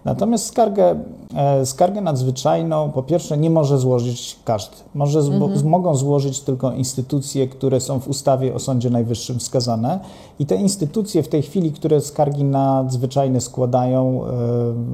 Natomiast 0.05 0.45
skargę, 0.45 0.95
e, 1.35 1.65
skargę 1.65 2.01
nadzwyczajną 2.01 2.91
po 2.91 3.03
pierwsze 3.03 3.37
nie 3.37 3.49
może 3.49 3.77
złożyć 3.77 4.39
każdy. 4.45 4.75
Może 4.93 5.21
zbo- 5.23 5.49
mogą 5.63 5.95
złożyć 5.95 6.39
tylko 6.39 6.71
instytucje, 6.71 7.47
które 7.47 7.79
są 7.79 7.99
w 7.99 8.07
ustawie 8.07 8.55
o 8.55 8.59
Sądzie 8.59 8.89
Najwyższym 8.89 9.39
wskazane 9.39 9.99
i 10.39 10.45
te 10.45 10.55
instytucje 10.55 11.23
w 11.23 11.27
tej 11.27 11.41
chwili, 11.41 11.71
które 11.71 12.01
skargi 12.01 12.43
nadzwyczajne 12.43 13.41
składają 13.41 14.23
e, 14.25 14.27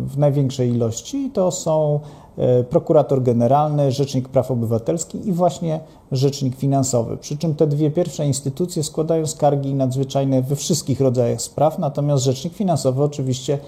w 0.08 0.18
największej 0.18 0.72
ilości, 0.72 1.32
to 1.34 1.52
są 1.52 2.00
prokurator 2.70 3.24
generalny, 3.24 3.92
rzecznik 3.92 4.30
praw 4.30 4.52
obywatelskich 4.52 5.26
i 5.26 5.34
właśnie 5.34 5.80
rzecznik 6.12 6.56
finansowy. 6.56 7.18
Przy 7.18 7.38
czym 7.38 7.56
te 7.56 7.68
dwie 7.68 7.92
pierwsze 7.92 8.26
instytucje 8.26 8.84
składają 8.84 9.28
skargi 9.28 9.74
nadzwyczajne 9.74 10.42
we 10.42 10.56
wszystkich 10.56 11.02
rodzajach 11.02 11.42
spraw, 11.42 11.80
natomiast 11.80 12.24
rzecznik 12.24 12.54
finansowy 12.54 13.04
oczywiście 13.04 13.60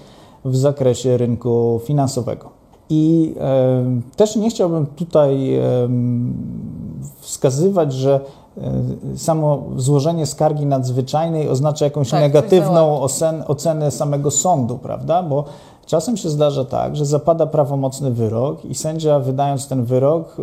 w 0.44 0.56
zakresie 0.56 1.16
rynku 1.16 1.80
finansowego. 1.84 2.50
I 2.90 3.34
e, 3.40 3.84
też 4.16 4.36
nie 4.36 4.50
chciałbym 4.50 4.86
tutaj 4.86 5.54
e, 5.54 5.62
wskazywać, 7.20 7.92
że 7.92 8.20
e, 8.58 9.16
samo 9.16 9.62
złożenie 9.76 10.26
skargi 10.26 10.66
nadzwyczajnej 10.66 11.48
oznacza 11.48 11.84
jakąś 11.84 12.10
Tak, 12.10 12.20
negatywną 12.20 13.00
ocen, 13.00 13.44
ocenę 13.46 13.90
samego 13.90 14.30
sądu, 14.30 14.78
prawda? 14.78 15.22
Bo 15.22 15.44
czasem 15.88 16.16
się 16.16 16.28
zdarza 16.28 16.64
tak, 16.64 16.96
że 16.96 17.06
zapada 17.06 17.46
prawomocny 17.46 18.10
wyrok 18.10 18.64
i 18.64 18.74
sędzia 18.74 19.20
wydając 19.20 19.68
ten 19.68 19.84
wyrok 19.84 20.36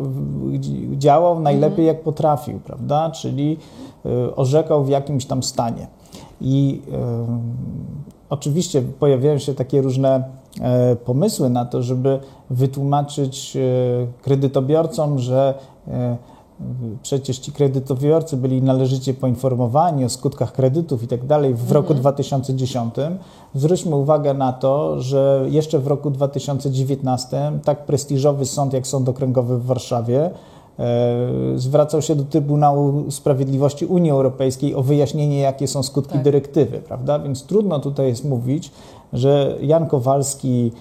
działał 0.97 1.39
najlepiej 1.39 1.85
jak 1.85 2.03
potrafił, 2.03 2.59
prawda? 2.59 3.11
Czyli 3.11 3.57
y, 4.05 4.35
orzekał 4.35 4.83
w 4.83 4.89
jakimś 4.89 5.25
tam 5.25 5.43
stanie. 5.43 5.87
I 6.41 6.81
y, 6.87 6.91
oczywiście 8.29 8.81
pojawiają 8.81 9.37
się 9.37 9.53
takie 9.53 9.81
różne 9.81 10.23
e, 10.61 10.95
pomysły 10.95 11.49
na 11.49 11.65
to, 11.65 11.83
żeby 11.83 12.19
wytłumaczyć 12.49 13.57
e, 13.57 13.61
kredytobiorcom, 14.21 15.19
że 15.19 15.53
e, 15.87 16.17
Przecież 17.01 17.39
ci 17.39 17.51
kredytobiorcy 17.51 18.37
byli 18.37 18.61
należycie 18.61 19.13
poinformowani 19.13 20.05
o 20.05 20.09
skutkach 20.09 20.51
kredytów 20.51 21.03
i 21.03 21.07
tak 21.07 21.25
dalej 21.25 21.53
w 21.53 21.71
roku 21.71 21.93
2010. 21.93 22.95
Zwróćmy 23.55 23.95
uwagę 23.95 24.33
na 24.33 24.53
to, 24.53 25.01
że 25.01 25.45
jeszcze 25.49 25.79
w 25.79 25.87
roku 25.87 26.11
2019 26.11 27.51
tak 27.63 27.85
prestiżowy 27.85 28.45
sąd 28.45 28.73
jak 28.73 28.87
Sąd 28.87 29.09
Okręgowy 29.09 29.57
w 29.57 29.65
Warszawie 29.65 30.31
e, 30.79 30.89
zwracał 31.55 32.01
się 32.01 32.15
do 32.15 32.23
Trybunału 32.23 33.11
Sprawiedliwości 33.11 33.85
Unii 33.85 34.11
Europejskiej 34.11 34.75
o 34.75 34.83
wyjaśnienie, 34.83 35.39
jakie 35.39 35.67
są 35.67 35.83
skutki 35.83 36.13
Tak. 36.13 36.23
dyrektywy, 36.23 36.79
prawda? 36.79 37.19
Więc 37.19 37.43
trudno 37.43 37.79
tutaj 37.79 38.07
jest 38.07 38.25
mówić, 38.25 38.71
że 39.13 39.57
Jan 39.61 39.87
Kowalski 39.87 40.71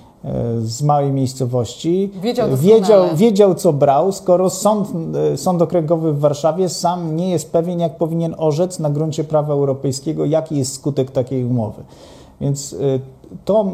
z 0.62 0.82
małej 0.82 1.12
miejscowości. 1.12 2.10
Wiedział 2.22 2.48
e, 2.52 2.56
wiedział, 2.56 3.04
wiedział, 3.14 3.54
co 3.54 3.72
brał, 3.72 4.12
skoro 4.12 4.50
sąd, 4.50 4.88
e, 5.32 5.36
sąd 5.36 5.62
okręgowy 5.62 6.12
w 6.12 6.20
Warszawie 6.20 6.68
sam 6.68 7.16
nie 7.16 7.30
jest 7.30 7.52
pewien, 7.52 7.80
jak 7.80 7.96
powinien 7.96 8.34
orzec 8.38 8.78
na 8.78 8.90
gruncie 8.90 9.24
prawa 9.24 9.54
europejskiego, 9.54 10.24
jaki 10.24 10.56
jest 10.56 10.74
skutek 10.74 11.10
takiej 11.10 11.44
umowy. 11.44 11.82
Więc 12.40 12.72
y, 12.72 13.00
to, 13.44 13.66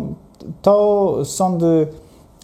to 0.63 1.17
sądy 1.25 1.87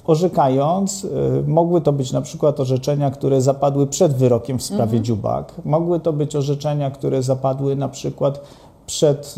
orzekając, 0.06 1.06
mogły 1.46 1.80
to 1.80 1.92
być 1.92 2.12
na 2.12 2.20
przykład 2.20 2.60
orzeczenia, 2.60 3.10
które 3.10 3.40
zapadły 3.40 3.86
przed 3.86 4.14
wyrokiem 4.14 4.58
w 4.58 4.62
sprawie 4.62 5.00
Dziubak, 5.00 5.52
mogły 5.64 6.00
to 6.00 6.12
być 6.12 6.36
orzeczenia, 6.36 6.90
które 6.90 7.22
zapadły 7.22 7.76
na 7.76 7.88
przykład 7.88 8.40
przed 8.86 9.34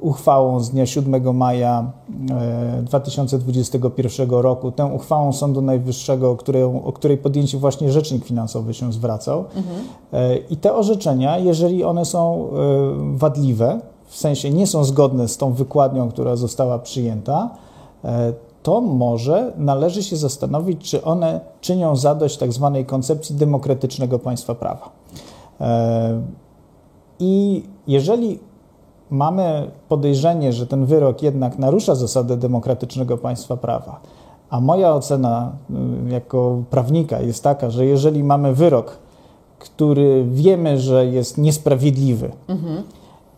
uchwałą 0.00 0.60
z 0.60 0.70
dnia 0.70 0.86
7 0.86 1.36
maja 1.36 1.92
y, 2.80 2.82
2021 2.82 4.30
roku, 4.30 4.72
tą 4.72 4.92
uchwałą 4.92 5.32
Sądu 5.32 5.62
Najwyższego, 5.62 6.36
o, 6.84 6.92
której 6.92 7.18
podjęcie 7.18 7.58
właśnie 7.58 7.92
Rzecznik 7.92 8.24
Finansowy 8.24 8.74
się 8.74 8.92
zwracał. 8.92 9.40
Y, 9.40 10.16
I 10.50 10.56
te 10.56 10.74
orzeczenia, 10.74 11.38
jeżeli 11.38 11.84
one 11.84 12.04
są 12.04 12.48
y, 13.14 13.18
wadliwe, 13.18 13.80
w 14.06 14.16
sensie 14.16 14.50
nie 14.50 14.66
są 14.66 14.84
zgodne 14.84 15.28
z 15.28 15.36
tą 15.36 15.52
wykładnią, 15.52 16.08
która 16.08 16.36
została 16.36 16.78
przyjęta, 16.78 17.50
e, 18.04 18.32
to 18.62 18.80
może 18.80 19.52
należy 19.56 20.02
się 20.02 20.16
zastanowić, 20.16 20.90
czy 20.90 21.04
one 21.04 21.40
czynią 21.60 21.96
zadość 21.96 22.36
tak 22.36 22.52
zwanej 22.52 22.86
koncepcji 22.86 23.36
demokratycznego 23.36 24.18
państwa 24.18 24.54
prawa. 24.54 24.90
E, 25.60 26.22
I 27.18 27.62
jeżeli 27.86 28.38
mamy 29.10 29.70
podejrzenie, 29.88 30.52
że 30.52 30.66
ten 30.66 30.86
wyrok 30.86 31.22
jednak 31.22 31.58
narusza 31.58 31.94
zasadę 31.94 32.36
demokratycznego 32.36 33.18
państwa 33.18 33.56
prawa, 33.56 34.00
a 34.50 34.60
moja 34.60 34.94
ocena 34.94 35.52
y, 36.08 36.10
jako 36.12 36.62
prawnika 36.70 37.20
jest 37.20 37.42
taka, 37.44 37.70
że 37.70 37.86
jeżeli 37.86 38.24
mamy 38.24 38.54
wyrok, 38.54 38.98
który 39.58 40.24
wiemy, 40.30 40.78
że 40.80 41.06
jest 41.06 41.38
niesprawiedliwy, 41.38 42.30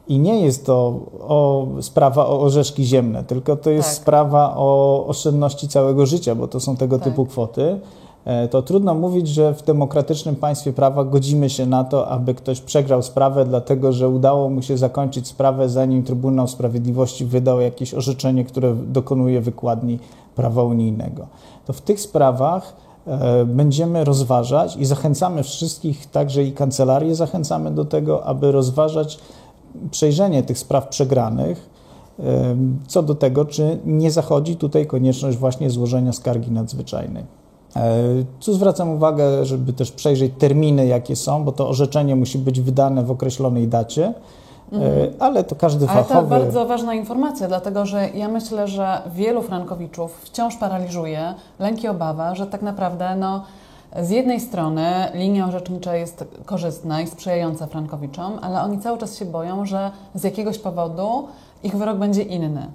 i 0.08 0.18
nie 0.18 0.40
jest 0.40 0.66
to 0.66 1.00
o, 1.20 1.66
sprawa 1.80 2.26
o 2.26 2.40
orzeszki 2.40 2.84
ziemne, 2.84 3.24
tylko 3.24 3.56
to 3.56 3.70
jest 3.70 3.88
Tak. 3.88 3.96
sprawa 3.96 4.54
o 4.56 5.04
oszczędności 5.06 5.68
całego 5.68 6.06
życia, 6.06 6.34
bo 6.34 6.48
to 6.48 6.60
są 6.60 6.76
tego 6.76 6.98
Tak. 6.98 7.04
typu 7.04 7.26
kwoty. 7.26 7.80
E, 8.24 8.48
To 8.48 8.62
trudno 8.62 8.94
mówić, 8.94 9.28
że 9.28 9.54
w 9.54 9.62
demokratycznym 9.62 10.36
państwie 10.36 10.72
prawa 10.72 11.04
godzimy 11.04 11.50
się 11.50 11.66
na 11.66 11.84
to, 11.84 12.08
aby 12.08 12.34
ktoś 12.34 12.60
przegrał 12.60 13.02
sprawę, 13.02 13.44
dlatego 13.44 13.92
że 13.92 14.08
udało 14.08 14.48
mu 14.50 14.62
się 14.62 14.78
zakończyć 14.78 15.26
sprawę, 15.26 15.68
zanim 15.68 16.02
Trybunał 16.02 16.48
Sprawiedliwości 16.48 17.24
wydał 17.24 17.60
jakieś 17.60 17.94
orzeczenie, 17.94 18.44
które 18.44 18.74
dokonuje 18.74 19.40
wykładni 19.40 19.98
prawa 20.36 20.62
unijnego. 20.62 21.26
To 21.66 21.72
w 21.72 21.80
tych 21.80 22.00
sprawach 22.00 22.76
e, 23.06 23.44
będziemy 23.44 24.04
rozważać 24.04 24.76
i 24.76 24.84
zachęcamy 24.84 25.42
wszystkich, 25.42 26.06
także 26.06 26.44
i 26.44 26.52
kancelarię, 26.52 27.14
zachęcamy 27.14 27.70
do 27.70 27.84
tego, 27.84 28.24
aby 28.24 28.52
rozważać 28.52 29.18
przejrzenie 29.90 30.42
tych 30.42 30.58
spraw 30.58 30.88
przegranych, 30.88 31.70
em, 32.18 32.78
co 32.86 33.02
do 33.02 33.14
tego, 33.14 33.44
czy 33.44 33.78
nie 33.84 34.10
zachodzi 34.10 34.56
tutaj 34.56 34.86
konieczność 34.86 35.38
właśnie 35.38 35.70
złożenia 35.70 36.12
skargi 36.12 36.50
nadzwyczajnej. 36.50 37.24
E, 37.76 37.98
Tu 38.44 38.52
zwracam 38.54 38.90
uwagę, 38.90 39.44
żeby 39.44 39.72
też 39.72 39.92
przejrzeć 39.92 40.32
terminy, 40.38 40.86
jakie 40.86 41.16
są, 41.16 41.44
bo 41.44 41.52
to 41.52 41.68
orzeczenie 41.68 42.16
musi 42.16 42.38
być 42.38 42.60
wydane 42.60 43.02
w 43.02 43.10
określonej 43.10 43.68
dacie, 43.68 44.06
e, 44.72 44.78
ale 45.18 45.44
to 45.44 45.54
każdy 45.56 45.88
Ale 45.88 46.02
to 46.02 46.08
fachowy. 46.08 46.28
bardzo 46.28 46.66
ważna 46.66 46.94
informacja, 46.94 47.48
dlatego 47.48 47.86
że 47.86 48.08
ja 48.14 48.28
myślę, 48.28 48.68
że 48.68 49.02
wielu 49.14 49.42
frankowiczów 49.42 50.20
wciąż 50.24 50.56
paraliżuje 50.56 51.34
lęk 51.58 51.84
i 51.84 51.88
obawa, 51.88 52.34
że 52.34 52.46
tak 52.46 52.62
naprawdę 52.62 53.16
no, 53.16 53.42
z 54.02 54.10
jednej 54.10 54.40
strony 54.40 54.84
linia 55.14 55.46
orzecznicza 55.48 55.96
jest 55.96 56.24
korzystna 56.44 57.00
i 57.02 57.06
sprzyjająca 57.06 57.66
frankowiczom, 57.66 58.32
ale 58.42 58.60
oni 58.60 58.78
cały 58.78 58.98
czas 58.98 59.16
się 59.16 59.24
boją, 59.24 59.66
że 59.66 59.90
z 60.14 60.24
jakiegoś 60.24 60.58
powodu 60.58 61.28
ich 61.62 61.76
wyrok 61.76 61.98
będzie 61.98 62.22
inny. 62.22 62.66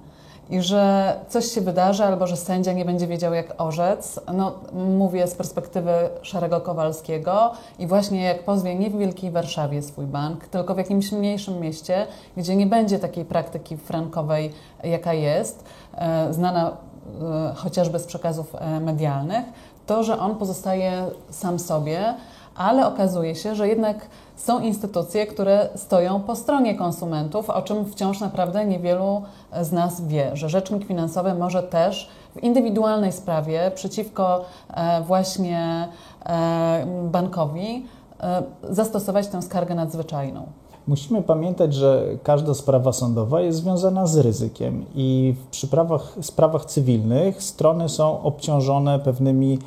I 0.50 0.62
że 0.62 1.14
coś 1.28 1.46
się 1.46 1.60
wydarzy, 1.60 2.04
albo 2.04 2.26
że 2.26 2.36
sędzia 2.36 2.72
nie 2.72 2.84
będzie 2.84 3.06
wiedział, 3.06 3.34
jak 3.34 3.54
orzec. 3.58 4.20
No, 4.34 4.54
mówię 4.72 5.26
z 5.26 5.34
perspektywy 5.34 5.92
Szarego 6.22 6.60
Kowalskiego 6.60 7.52
i 7.78 7.86
właśnie 7.86 8.22
jak 8.22 8.44
pozwie 8.44 8.74
nie 8.74 8.90
w 8.90 8.98
Wielkiej 8.98 9.30
Warszawie 9.30 9.82
swój 9.82 10.06
bank, 10.06 10.46
tylko 10.46 10.74
w 10.74 10.78
jakimś 10.78 11.12
mniejszym 11.12 11.60
mieście, 11.60 12.06
gdzie 12.36 12.56
nie 12.56 12.66
będzie 12.66 12.98
takiej 12.98 13.24
praktyki 13.24 13.76
frankowej, 13.76 14.52
jaka 14.84 15.12
jest, 15.12 15.64
e, 15.94 16.34
znana 16.34 16.70
e, 16.70 17.54
chociażby 17.54 17.98
z 17.98 18.06
przekazów 18.06 18.54
e, 18.54 18.80
medialnych, 18.80 19.44
to, 19.86 20.04
że 20.04 20.18
on 20.18 20.36
pozostaje 20.36 21.06
sam 21.30 21.58
sobie, 21.58 22.14
ale 22.56 22.86
okazuje 22.86 23.34
się, 23.34 23.54
że 23.54 23.68
jednak 23.68 24.08
są 24.36 24.60
instytucje, 24.60 25.26
które 25.26 25.68
stoją 25.74 26.20
po 26.20 26.36
stronie 26.36 26.74
konsumentów, 26.74 27.50
o 27.50 27.62
czym 27.62 27.84
wciąż 27.84 28.20
naprawdę 28.20 28.64
niewielu 28.66 29.22
z 29.62 29.72
nas 29.72 30.06
wie, 30.06 30.30
że 30.36 30.48
Rzecznik 30.48 30.86
Finansowy 30.86 31.34
może 31.34 31.62
też 31.62 32.08
w 32.36 32.42
indywidualnej 32.42 33.12
sprawie 33.12 33.72
przeciwko 33.74 34.44
e, 34.74 35.02
właśnie 35.02 35.88
e, 36.26 36.86
bankowi 37.10 37.86
e, 38.20 38.42
zastosować 38.70 39.26
tę 39.26 39.42
skargę 39.42 39.74
nadzwyczajną. 39.74 40.46
Musimy 40.86 41.22
pamiętać, 41.22 41.74
że 41.74 42.04
każda 42.22 42.54
sprawa 42.54 42.92
sądowa 42.92 43.40
jest 43.40 43.58
związana 43.58 44.06
z 44.06 44.16
ryzykiem 44.16 44.84
i 44.94 45.34
w 45.44 45.46
przyprawach, 45.46 46.14
sprawach 46.20 46.64
cywilnych 46.64 47.42
strony 47.42 47.88
są 47.88 48.22
obciążone 48.22 48.98
pewnymi 48.98 49.58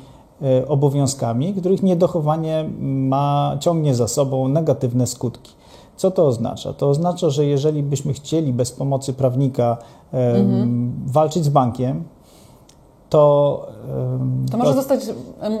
obowiązkami, 0.68 1.54
których 1.54 1.82
niedochowanie 1.82 2.70
ma, 2.80 3.56
ciągnie 3.60 3.94
za 3.94 4.08
sobą 4.08 4.48
negatywne 4.48 5.06
skutki. 5.06 5.52
Co 5.96 6.10
to 6.10 6.26
oznacza? 6.26 6.72
To 6.72 6.88
oznacza, 6.88 7.30
że 7.30 7.46
jeżeli 7.46 7.82
byśmy 7.82 8.12
chcieli 8.12 8.52
bez 8.52 8.72
pomocy 8.72 9.12
prawnika 9.12 9.76
em, 10.12 10.92
walczyć 11.06 11.44
z 11.44 11.48
bankiem, 11.48 12.04
to, 13.08 13.66
To 14.50 14.58
może, 14.58 14.72
zostać, 14.72 15.00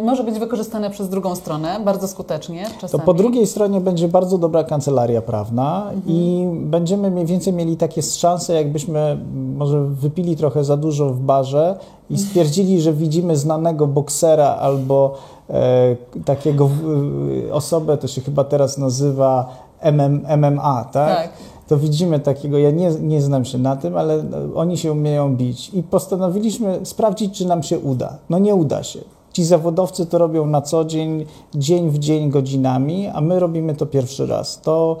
może 0.04 0.24
być 0.24 0.38
wykorzystane 0.38 0.90
przez 0.90 1.08
drugą 1.08 1.34
stronę 1.34 1.80
bardzo 1.84 2.08
skutecznie 2.08 2.66
To 2.74 2.80
czasami. 2.80 3.04
po 3.04 3.14
drugiej 3.14 3.46
stronie 3.46 3.80
będzie 3.80 4.08
bardzo 4.08 4.38
dobra 4.38 4.64
kancelaria 4.64 5.22
prawna 5.22 5.90
i 6.06 6.46
będziemy 6.54 7.10
mniej 7.10 7.26
więcej 7.26 7.52
mieli 7.52 7.76
takie 7.76 8.02
szanse, 8.02 8.54
jakbyśmy 8.54 9.18
może 9.58 9.84
wypili 9.84 10.36
trochę 10.36 10.64
za 10.64 10.76
dużo 10.76 11.10
w 11.10 11.20
barze 11.20 11.78
i 12.10 12.18
stwierdzili, 12.18 12.80
że 12.80 12.92
widzimy 12.92 13.36
znanego 13.36 13.86
boksera 13.86 14.46
albo 14.56 15.14
e, 15.50 15.96
takiego 16.24 16.68
w- 16.68 17.48
osobę, 17.52 17.96
to 17.96 18.08
się 18.08 18.20
chyba 18.20 18.44
teraz 18.44 18.78
nazywa 18.78 19.48
MM, 19.80 20.26
MMA, 20.38 20.84
tak? 20.92 21.16
Tak. 21.16 21.30
To 21.68 21.76
widzimy 21.76 22.20
takiego, 22.20 22.58
ja 22.58 22.70
nie, 22.70 22.90
nie 22.90 23.22
znam 23.22 23.44
się 23.44 23.58
na 23.58 23.76
tym, 23.76 23.96
ale 23.96 24.24
oni 24.54 24.78
się 24.78 24.92
umieją 24.92 25.36
bić 25.36 25.70
i 25.74 25.82
postanowiliśmy 25.82 26.80
sprawdzić, 26.82 27.38
czy 27.38 27.46
nam 27.46 27.62
się 27.62 27.78
uda. 27.78 28.18
No 28.30 28.38
nie 28.38 28.54
uda 28.54 28.82
się. 28.82 29.00
Ci 29.32 29.44
zawodowcy 29.44 30.06
to 30.06 30.18
robią 30.18 30.46
na 30.46 30.62
co 30.62 30.84
dzień, 30.84 31.24
dzień 31.54 31.90
w 31.90 31.98
dzień, 31.98 32.30
godzinami, 32.30 33.06
a 33.08 33.20
my 33.20 33.40
robimy 33.40 33.74
to 33.74 33.86
pierwszy 33.86 34.26
raz. 34.26 34.60
To 34.60 34.96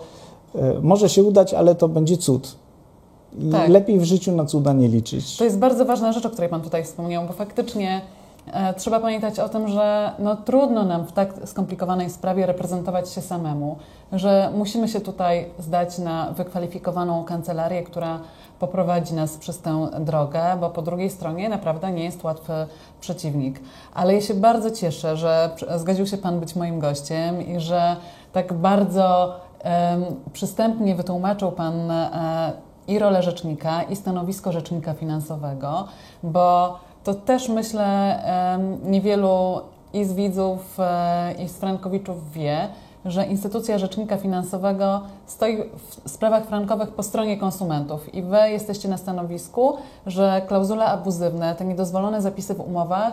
e, 0.54 0.74
może 0.82 1.08
się 1.08 1.22
udać, 1.24 1.54
ale 1.54 1.74
to 1.74 1.88
będzie 1.88 2.16
cud. 2.16 2.56
Tak. 3.52 3.68
lepiej 3.68 3.98
w 3.98 4.04
życiu 4.04 4.32
na 4.32 4.44
cuda 4.44 4.72
nie 4.72 4.88
liczyć. 4.88 5.36
To 5.36 5.44
jest 5.44 5.58
bardzo 5.58 5.84
ważna 5.84 6.12
rzecz, 6.12 6.26
o 6.26 6.30
której 6.30 6.50
Pan 6.50 6.62
tutaj 6.62 6.84
wspomniał, 6.84 7.26
bo 7.26 7.32
faktycznie 7.32 8.00
e, 8.52 8.74
trzeba 8.74 9.00
pamiętać 9.00 9.38
o 9.38 9.48
tym, 9.48 9.68
że 9.68 10.12
no, 10.18 10.36
trudno 10.36 10.84
nam 10.84 11.06
w 11.06 11.12
tak 11.12 11.34
skomplikowanej 11.44 12.10
sprawie 12.10 12.46
reprezentować 12.46 13.10
się 13.10 13.20
samemu, 13.20 13.76
że 14.12 14.50
musimy 14.54 14.88
się 14.88 15.00
tutaj 15.00 15.46
zdać 15.58 15.98
na 15.98 16.32
wykwalifikowaną 16.32 17.24
kancelarię, 17.24 17.82
która 17.82 18.20
poprowadzi 18.58 19.14
nas 19.14 19.36
przez 19.36 19.58
tę 19.58 19.88
drogę, 20.00 20.42
bo 20.60 20.70
po 20.70 20.82
drugiej 20.82 21.10
stronie 21.10 21.48
naprawdę 21.48 21.92
nie 21.92 22.04
jest 22.04 22.24
łatwy 22.24 22.52
przeciwnik. 23.00 23.60
Ale 23.94 24.14
ja 24.14 24.20
się 24.20 24.34
bardzo 24.34 24.70
cieszę, 24.70 25.16
że 25.16 25.50
zgodził 25.76 26.06
się 26.06 26.16
Pan 26.16 26.40
być 26.40 26.56
moim 26.56 26.78
gościem 26.78 27.46
i 27.46 27.60
że 27.60 27.96
tak 28.32 28.52
bardzo 28.52 29.34
przystępnie 30.32 30.94
wytłumaczył 30.94 31.52
Pan 31.52 31.90
e, 31.90 32.52
i 32.88 32.98
rolę 32.98 33.22
rzecznika, 33.22 33.82
i 33.82 33.96
stanowisko 33.96 34.52
rzecznika 34.52 34.94
finansowego, 34.94 35.88
bo 36.22 36.78
to 37.04 37.14
też 37.14 37.48
myślę 37.48 38.18
niewielu 38.84 39.60
i 39.92 40.04
z 40.04 40.12
widzów, 40.12 40.76
e, 40.80 41.34
i 41.44 41.48
z 41.48 41.52
frankowiczów 41.52 42.32
wie, 42.32 42.68
że 43.04 43.26
instytucja 43.26 43.78
rzecznika 43.78 44.16
finansowego 44.16 45.00
stoi 45.26 45.56
w 46.04 46.10
sprawach 46.10 46.46
frankowych 46.46 46.88
po 46.88 47.02
stronie 47.02 47.36
konsumentów. 47.36 48.14
I 48.14 48.22
wy 48.22 48.50
jesteście 48.50 48.88
na 48.88 48.96
stanowisku, 48.96 49.76
że 50.06 50.42
klauzule 50.48 50.84
abuzywne, 50.84 51.54
te 51.54 51.64
niedozwolone 51.64 52.22
zapisy 52.22 52.54
w 52.54 52.60
umowach 52.60 53.12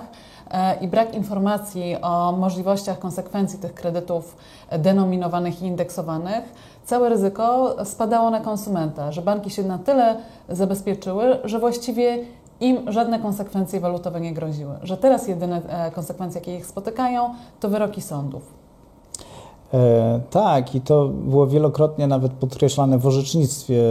e, 0.51 0.75
i 0.75 0.87
brak 0.87 1.15
informacji 1.15 1.97
o 2.01 2.31
możliwościach 2.31 2.99
konsekwencji 2.99 3.59
tych 3.59 3.73
kredytów 3.73 4.37
denominowanych 4.79 5.61
i 5.61 5.65
indeksowanych, 5.65 6.43
całe 6.85 7.09
ryzyko 7.09 7.75
spadało 7.85 8.29
na 8.29 8.39
konsumenta, 8.39 9.11
że 9.11 9.21
banki 9.21 9.49
się 9.49 9.63
na 9.63 9.77
tyle 9.77 10.17
zabezpieczyły, 10.49 11.37
że 11.43 11.59
właściwie 11.59 12.25
im 12.59 12.91
żadne 12.91 13.19
konsekwencje 13.19 13.79
walutowe 13.79 14.21
nie 14.21 14.33
groziły, 14.33 14.75
że 14.83 14.97
teraz 14.97 15.27
jedyne 15.27 15.61
e, 15.67 15.91
konsekwencje, 15.91 16.41
jakie 16.41 16.55
ich 16.55 16.65
spotykają, 16.65 17.33
to 17.59 17.69
wyroki 17.69 18.01
sądów. 18.01 18.53
E, 19.73 20.19
tak, 20.29 20.75
i 20.75 20.81
to 20.81 21.07
było 21.07 21.47
wielokrotnie 21.47 22.07
nawet 22.07 22.31
podkreślane 22.31 22.97
w 22.97 23.07
orzecznictwie 23.07 23.81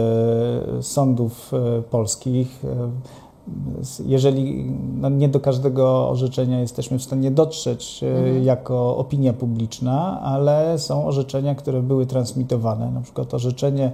e, 0.77 0.83
sądów 0.83 1.51
e, 1.53 1.81
polskich. 1.81 2.61
Jeżeli 4.05 4.71
no 5.01 5.09
nie 5.09 5.29
do 5.29 5.39
każdego 5.39 6.09
orzeczenia 6.09 6.59
jesteśmy 6.59 6.99
w 6.99 7.03
stanie 7.03 7.31
dotrzeć 7.31 8.03
e, 8.03 8.07
Mhm. 8.07 8.43
jako 8.43 8.97
opinia 8.97 9.33
publiczna, 9.33 10.21
ale 10.21 10.79
są 10.79 11.05
orzeczenia, 11.05 11.55
które 11.55 11.81
były 11.81 12.05
transmitowane. 12.05 12.91
Na 12.91 13.01
przykład 13.01 13.33
orzeczenie 13.33 13.91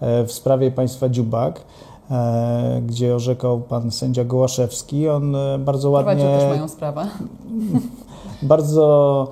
e, 0.00 0.24
w 0.24 0.32
sprawie 0.32 0.70
państwa 0.70 1.08
Dziubak, 1.08 1.64
e, 2.10 2.82
gdzie 2.86 3.14
orzekał 3.14 3.60
pan 3.60 3.90
sędzia 3.90 4.24
Gołaszewski. 4.24 5.08
On 5.08 5.36
e, 5.36 5.58
bardzo 5.58 5.90
Prowadził 5.90 6.24
ładnie 6.24 6.38
też 6.38 6.48
moją 6.48 6.68
sprawę. 6.68 7.06
bardzo 8.42 9.28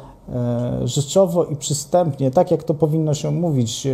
rzeczowo 0.85 1.45
i 1.45 1.57
przystępnie, 1.57 2.31
tak 2.31 2.51
jak 2.51 2.63
to 2.63 2.75
powinno 2.75 3.15
się 3.15 3.31
mówić, 3.31 3.87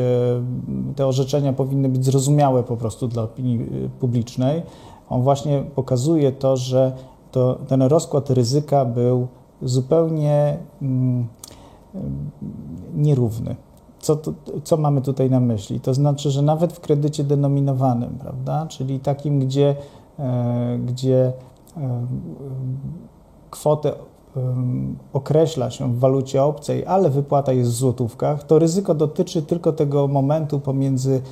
te 0.97 1.07
orzeczenia 1.07 1.53
powinny 1.53 1.89
być 1.89 2.05
zrozumiałe 2.05 2.62
po 2.62 2.77
prostu 2.77 3.09
dla 3.09 3.23
opinii 3.23 3.67
publicznej. 4.01 4.62
On 5.09 5.23
właśnie 5.23 5.64
pokazuje 5.75 6.33
to, 6.33 6.57
że 6.57 6.92
to, 7.33 7.59
ten 7.69 7.83
rozkład 7.83 8.31
ryzyka 8.31 8.85
był 8.85 9.27
zupełnie 9.62 10.59
mm, 10.83 11.27
em, 11.95 12.31
nierówny. 12.95 13.57
Co, 14.01 14.16
to, 14.16 14.33
co 14.64 14.77
mamy 14.77 15.03
tutaj 15.03 15.31
na 15.31 15.40
myśli? 15.40 15.81
To 15.81 15.95
znaczy, 15.95 16.31
że 16.31 16.42
nawet 16.42 16.73
w 16.73 16.81
kredycie 16.81 17.25
denominowanym, 17.25 18.19
prawda, 18.21 18.66
czyli 18.69 19.01
takim, 19.01 19.40
gdzie, 19.40 19.77
e, 20.19 20.79
gdzie 20.87 21.33
em, 21.77 22.09
kwotę 23.51 23.92
em, 24.37 24.97
określa 25.12 25.71
się 25.71 25.92
w 25.92 25.99
walucie 25.99 26.42
obcej, 26.42 26.87
ale 26.87 27.11
wypłata 27.11 27.53
jest 27.53 27.71
w 27.71 27.75
złotówkach, 27.75 28.45
to 28.45 28.59
ryzyko 28.59 28.95
dotyczy 28.95 29.42
tylko 29.42 29.73
tego 29.73 30.09
momentu 30.09 30.61
pomiędzy 30.61 31.23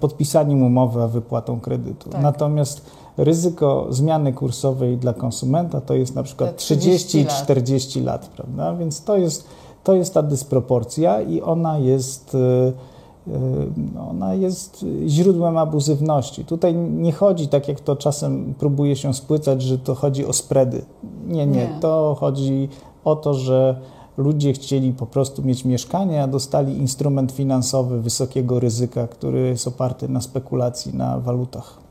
podpisaniem 0.00 0.62
umowy 0.62 1.02
a 1.02 1.08
wypłatą 1.08 1.60
kredytu. 1.60 2.10
Tak. 2.10 2.22
Natomiast 2.22 2.90
ryzyko 3.16 3.86
zmiany 3.90 4.32
kursowej 4.32 4.96
dla 4.96 5.14
konsumenta 5.14 5.80
to 5.80 5.94
jest 5.94 6.14
na 6.14 6.22
przykład 6.22 6.50
Te 6.50 6.56
30 6.56 7.08
30 7.08 7.18
i 7.18 7.24
lat. 7.24 7.42
40 7.42 8.00
lat, 8.00 8.28
prawda? 8.28 8.74
Więc 8.74 9.04
to 9.04 9.16
jest, 9.16 9.44
to 9.84 9.94
jest 9.94 10.14
ta 10.14 10.22
dysproporcja 10.22 11.20
i 11.22 11.42
ona 11.42 11.78
jest, 11.78 12.34
y, 12.34 12.38
y, 13.28 14.00
ona 14.10 14.34
jest 14.34 14.84
źródłem 15.06 15.56
abuzywności. 15.56 16.44
Tutaj 16.44 16.74
nie 16.74 17.12
chodzi, 17.12 17.48
tak 17.48 17.68
jak 17.68 17.80
to 17.80 17.96
czasem 17.96 18.54
próbuje 18.58 18.96
się 18.96 19.14
spłycać, 19.14 19.62
że 19.62 19.78
to 19.78 19.94
chodzi 19.94 20.26
o 20.26 20.32
spready. 20.32 20.84
Nie, 21.26 21.46
nie, 21.46 21.58
Nie. 21.58 21.78
to 21.80 22.16
chodzi 22.20 22.68
o 23.04 23.16
to, 23.16 23.34
że 23.34 23.80
ludzie 24.16 24.52
chcieli 24.52 24.92
po 24.92 25.06
prostu 25.06 25.42
mieć 25.42 25.64
mieszkanie, 25.64 26.22
a 26.22 26.26
dostali 26.26 26.78
instrument 26.78 27.32
finansowy 27.32 28.00
wysokiego 28.00 28.60
ryzyka, 28.60 29.08
który 29.08 29.40
jest 29.40 29.68
oparty 29.68 30.08
na 30.08 30.20
spekulacji 30.20 30.94
na 30.94 31.18
walutach. 31.18 31.85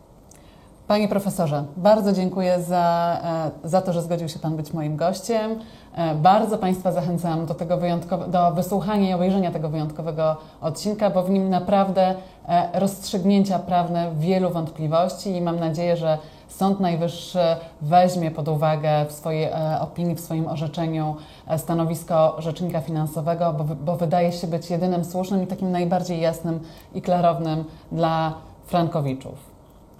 Panie 0.88 1.08
profesorze, 1.08 1.64
bardzo 1.78 2.14
dziękuję 2.14 2.62
za, 2.62 3.18
e, 3.64 3.70
za 3.70 3.82
to, 3.82 3.94
że 3.94 4.02
zgodził 4.02 4.30
się 4.30 4.40
Pan 4.40 4.56
być 4.56 4.74
moim 4.74 4.96
gościem. 4.96 5.60
E, 5.96 6.16
Bardzo 6.16 6.58
Państwa 6.58 6.92
zachęcam 6.92 7.46
do, 7.46 7.54
tego 7.54 7.80
do 8.28 8.52
wysłuchania 8.52 9.10
i 9.10 9.14
obejrzenia 9.14 9.52
tego 9.52 9.70
wyjątkowego 9.70 10.38
odcinka, 10.62 11.10
bo 11.10 11.24
w 11.24 11.30
nim 11.30 11.50
naprawdę 11.50 12.16
e, 12.48 12.80
rozstrzygnięcia 12.80 13.60
prawne 13.60 14.12
wielu 14.16 14.50
wątpliwości 14.50 15.30
i 15.30 15.42
mam 15.42 15.60
nadzieję, 15.60 15.98
że 15.98 16.18
Sąd 16.48 16.80
Najwyższy 16.80 17.40
weźmie 17.82 18.32
pod 18.32 18.48
uwagę 18.48 19.06
w 19.10 19.12
swojej 19.12 19.50
opinii, 19.80 20.16
w 20.16 20.20
swoim 20.20 20.48
orzeczeniu 20.48 21.16
stanowisko 21.58 22.36
rzecznika 22.40 22.82
finansowego, 22.82 23.54
bo, 23.54 23.64
bo 23.76 23.96
wydaje 23.96 24.32
się 24.32 24.48
być 24.48 24.70
jedynym 24.70 25.06
słusznym 25.06 25.44
i 25.44 25.48
takim 25.48 25.72
najbardziej 25.72 26.22
jasnym 26.22 26.60
i 26.94 27.02
klarownym 27.02 27.64
dla 27.92 28.34
frankowiczów. 28.66 29.55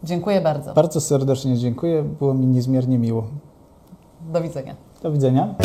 Dziękuję 0.06 0.42
bardzo. 0.42 0.74
Bardzo 0.74 1.02
serdecznie 1.02 1.58
dziękuję, 1.58 2.04
było 2.04 2.34
mi 2.34 2.46
niezmiernie 2.46 3.00
miło. 3.00 3.24
Do 4.34 4.42
widzenia. 4.42 4.76
Do 5.04 5.12
widzenia. 5.12 5.56